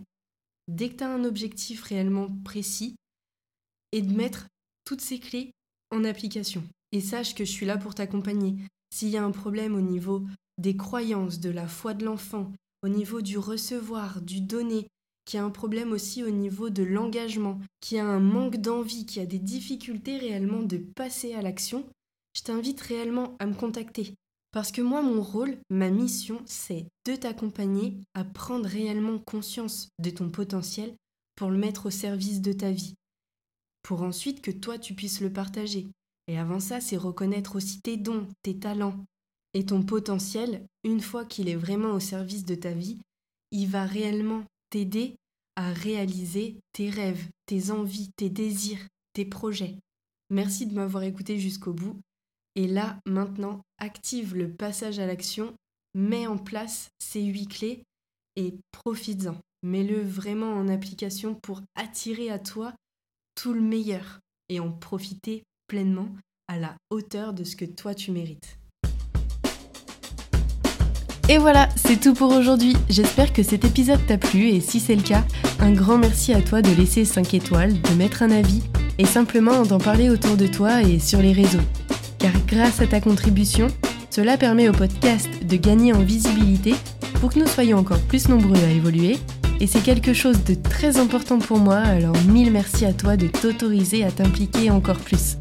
dès 0.68 0.90
que 0.90 0.98
tu 0.98 1.04
as 1.04 1.14
un 1.14 1.24
objectif 1.24 1.84
réellement 1.84 2.28
précis 2.44 2.96
et 3.92 4.02
de 4.02 4.14
mettre 4.14 4.48
toutes 4.84 5.02
ces 5.02 5.20
clés 5.20 5.52
en 5.92 6.04
application. 6.04 6.64
Et 6.92 7.02
sache 7.02 7.36
que 7.36 7.46
je 7.46 7.52
suis 7.52 7.66
là 7.66 7.78
pour 7.78 7.96
t'accompagner. 7.96 8.56
S'il 8.92 9.10
y 9.10 9.18
a 9.18 9.24
un 9.24 9.32
problème 9.32 9.76
au 9.76 9.82
niveau 9.82 10.24
des 10.58 10.78
croyances, 10.78 11.40
de 11.40 11.50
la 11.50 11.68
foi 11.68 11.94
de 11.94 12.06
l'enfant, 12.06 12.52
au 12.84 12.88
niveau 12.88 13.22
du 13.22 13.38
recevoir, 13.38 14.22
du 14.22 14.42
donner, 14.42 14.88
qui 15.26 15.38
a 15.38 15.44
un 15.44 15.50
problème 15.50 15.92
aussi 15.92 16.24
au 16.24 16.30
niveau 16.30 16.70
de 16.70 16.84
l'engagement, 16.84 17.60
qui 17.82 17.98
a 17.98 18.06
un 18.06 18.20
manque 18.20 18.58
d'envie, 18.58 19.06
qui 19.06 19.20
a 19.20 19.26
des 19.26 19.40
difficultés 19.40 20.18
réellement 20.18 20.62
de 20.62 20.78
passer 20.78 21.34
à 21.34 21.42
l'action, 21.42 21.86
je 22.36 22.44
t'invite 22.44 22.82
réellement 22.82 23.36
à 23.40 23.46
me 23.46 23.56
contacter. 23.56 24.14
Parce 24.52 24.72
que 24.72 24.82
moi, 24.82 25.02
mon 25.02 25.22
rôle, 25.22 25.58
ma 25.70 25.90
mission, 25.90 26.42
c'est 26.46 26.86
de 27.06 27.16
t'accompagner 27.16 27.98
à 28.14 28.24
prendre 28.24 28.70
réellement 28.70 29.20
conscience 29.20 29.90
de 30.00 30.10
ton 30.10 30.30
potentiel 30.30 30.96
pour 31.36 31.50
le 31.50 31.58
mettre 31.58 31.88
au 31.88 31.92
service 31.92 32.42
de 32.42 32.54
ta 32.54 32.72
vie. 32.72 32.94
Pour 33.82 34.02
ensuite 34.02 34.42
que 34.42 34.52
toi, 34.52 34.78
tu 34.78 34.94
puisses 34.94 35.20
le 35.20 35.34
partager. 35.34 35.88
Et 36.28 36.40
avant 36.40 36.60
ça, 36.60 36.80
c'est 36.80 36.98
reconnaître 36.98 37.58
aussi 37.58 37.82
tes 37.82 37.98
dons, 37.98 38.28
tes 38.44 38.58
talents. 38.58 39.04
Et 39.54 39.66
ton 39.66 39.84
potentiel, 39.84 40.66
une 40.84 41.02
fois 41.02 41.26
qu'il 41.26 41.50
est 41.50 41.56
vraiment 41.56 41.92
au 41.92 42.00
service 42.00 42.46
de 42.46 42.56
ta 42.56 42.72
vie, 42.72 43.00
il 43.52 43.68
va 43.68 43.86
réellement 43.86 44.44
t'aider 44.76 45.16
à 45.56 45.72
réaliser 45.72 46.60
tes 46.74 46.90
rêves, 46.90 47.30
tes 47.46 47.72
envies, 47.72 48.12
tes 48.18 48.30
désirs, 48.30 48.86
tes 49.14 49.24
projets. 49.24 49.78
Merci 50.30 50.66
de 50.66 50.74
m'avoir 50.74 51.04
écouté 51.04 51.40
jusqu'au 51.40 51.72
bout. 51.72 51.98
Et 52.56 52.68
là, 52.68 53.00
maintenant, 53.06 53.62
active 53.78 54.36
le 54.36 54.52
passage 54.52 55.00
à 55.00 55.06
l'action, 55.06 55.56
mets 55.94 56.28
en 56.28 56.38
place 56.38 56.90
ces 57.00 57.24
huit 57.24 57.48
clés 57.48 57.84
et 58.36 58.56
profites-en. 58.74 59.38
Mets-le 59.64 60.02
vraiment 60.02 60.52
en 60.52 60.68
application 60.68 61.36
pour 61.36 61.62
attirer 61.76 62.30
à 62.30 62.38
toi 62.38 62.74
tout 63.36 63.54
le 63.54 63.62
meilleur 63.62 64.20
et 64.50 64.60
en 64.60 64.74
profiter 64.74 65.44
pleinement 65.68 66.10
à 66.50 66.60
la 66.60 66.76
hauteur 66.90 67.34
de 67.34 67.46
ce 67.46 67.56
que 67.56 67.64
toi 67.64 67.96
tu 67.96 68.12
mérites. 68.12 68.60
Et 71.28 71.38
voilà, 71.40 71.70
c'est 71.76 72.00
tout 72.00 72.14
pour 72.14 72.32
aujourd'hui. 72.32 72.76
J'espère 72.90 73.34
que 73.34 73.42
cet 73.44 73.66
épisode 73.66 74.06
t'a 74.08 74.18
plu 74.18 74.50
et 74.50 74.62
si 74.62 74.80
c'est 74.80 74.96
le 74.96 75.02
cas, 75.02 75.24
un 75.60 75.72
grand 75.72 75.98
merci 75.98 76.34
à 76.34 76.42
toi 76.42 76.62
de 76.62 76.70
laisser 76.76 77.04
5 77.04 77.34
étoiles, 77.34 77.82
de 77.82 77.94
mettre 77.96 78.22
un 78.22 78.32
avis 78.32 78.62
et 79.00 79.06
simplement 79.06 79.64
d'en 79.64 79.80
parler 79.80 80.10
autour 80.10 80.38
de 80.38 80.48
toi 80.48 80.84
et 80.84 81.00
sur 81.00 81.20
les 81.20 81.34
réseaux 81.34 81.60
car 82.26 82.34
grâce 82.48 82.82
à 82.82 82.88
ta 82.88 83.02
contribution, 83.02 83.68
cela 84.10 84.36
permet 84.36 84.68
au 84.68 84.72
podcast 84.72 85.30
de 85.48 85.58
gagner 85.58 85.94
en 85.94 86.00
visibilité 86.00 86.74
pour 87.22 87.32
que 87.32 87.38
nous 87.38 87.46
soyons 87.46 87.78
encore 87.78 88.00
plus 88.00 88.30
nombreux 88.30 88.58
à 88.64 88.72
évoluer. 88.72 89.18
Et 89.60 89.68
c'est 89.68 89.84
quelque 89.84 90.14
chose 90.14 90.44
de 90.44 90.56
très 90.56 90.98
important 90.98 91.38
pour 91.38 91.60
moi, 91.60 91.78
alors 91.78 92.18
mille 92.28 92.52
merci 92.52 92.84
à 92.84 92.94
toi 92.94 93.16
de 93.16 93.28
t'autoriser 93.28 94.04
à 94.04 94.12
t'impliquer 94.12 94.72
encore 94.72 94.98
plus. 94.98 95.38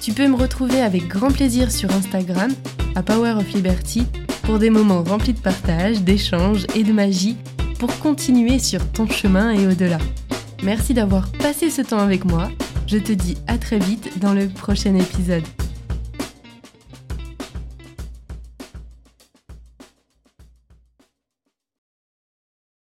Tu 0.00 0.12
peux 0.12 0.26
me 0.26 0.36
retrouver 0.36 0.80
avec 0.80 1.06
grand 1.06 1.30
plaisir 1.30 1.70
sur 1.70 1.90
Instagram, 1.92 2.50
à 2.94 3.02
Power 3.02 3.32
of 3.32 3.52
Liberty, 3.52 4.06
pour 4.50 4.58
des 4.58 4.70
moments 4.70 5.04
remplis 5.04 5.32
de 5.32 5.38
partage, 5.38 6.02
d'échanges 6.02 6.66
et 6.74 6.82
de 6.82 6.92
magie 6.92 7.36
pour 7.78 7.96
continuer 8.00 8.58
sur 8.58 8.84
ton 8.90 9.06
chemin 9.06 9.52
et 9.52 9.64
au-delà. 9.64 9.98
Merci 10.64 10.92
d'avoir 10.92 11.30
passé 11.30 11.70
ce 11.70 11.82
temps 11.82 12.00
avec 12.00 12.24
moi. 12.24 12.48
Je 12.88 12.98
te 12.98 13.12
dis 13.12 13.36
à 13.46 13.58
très 13.58 13.78
vite 13.78 14.18
dans 14.18 14.34
le 14.34 14.48
prochain 14.48 14.96
épisode. 14.96 15.44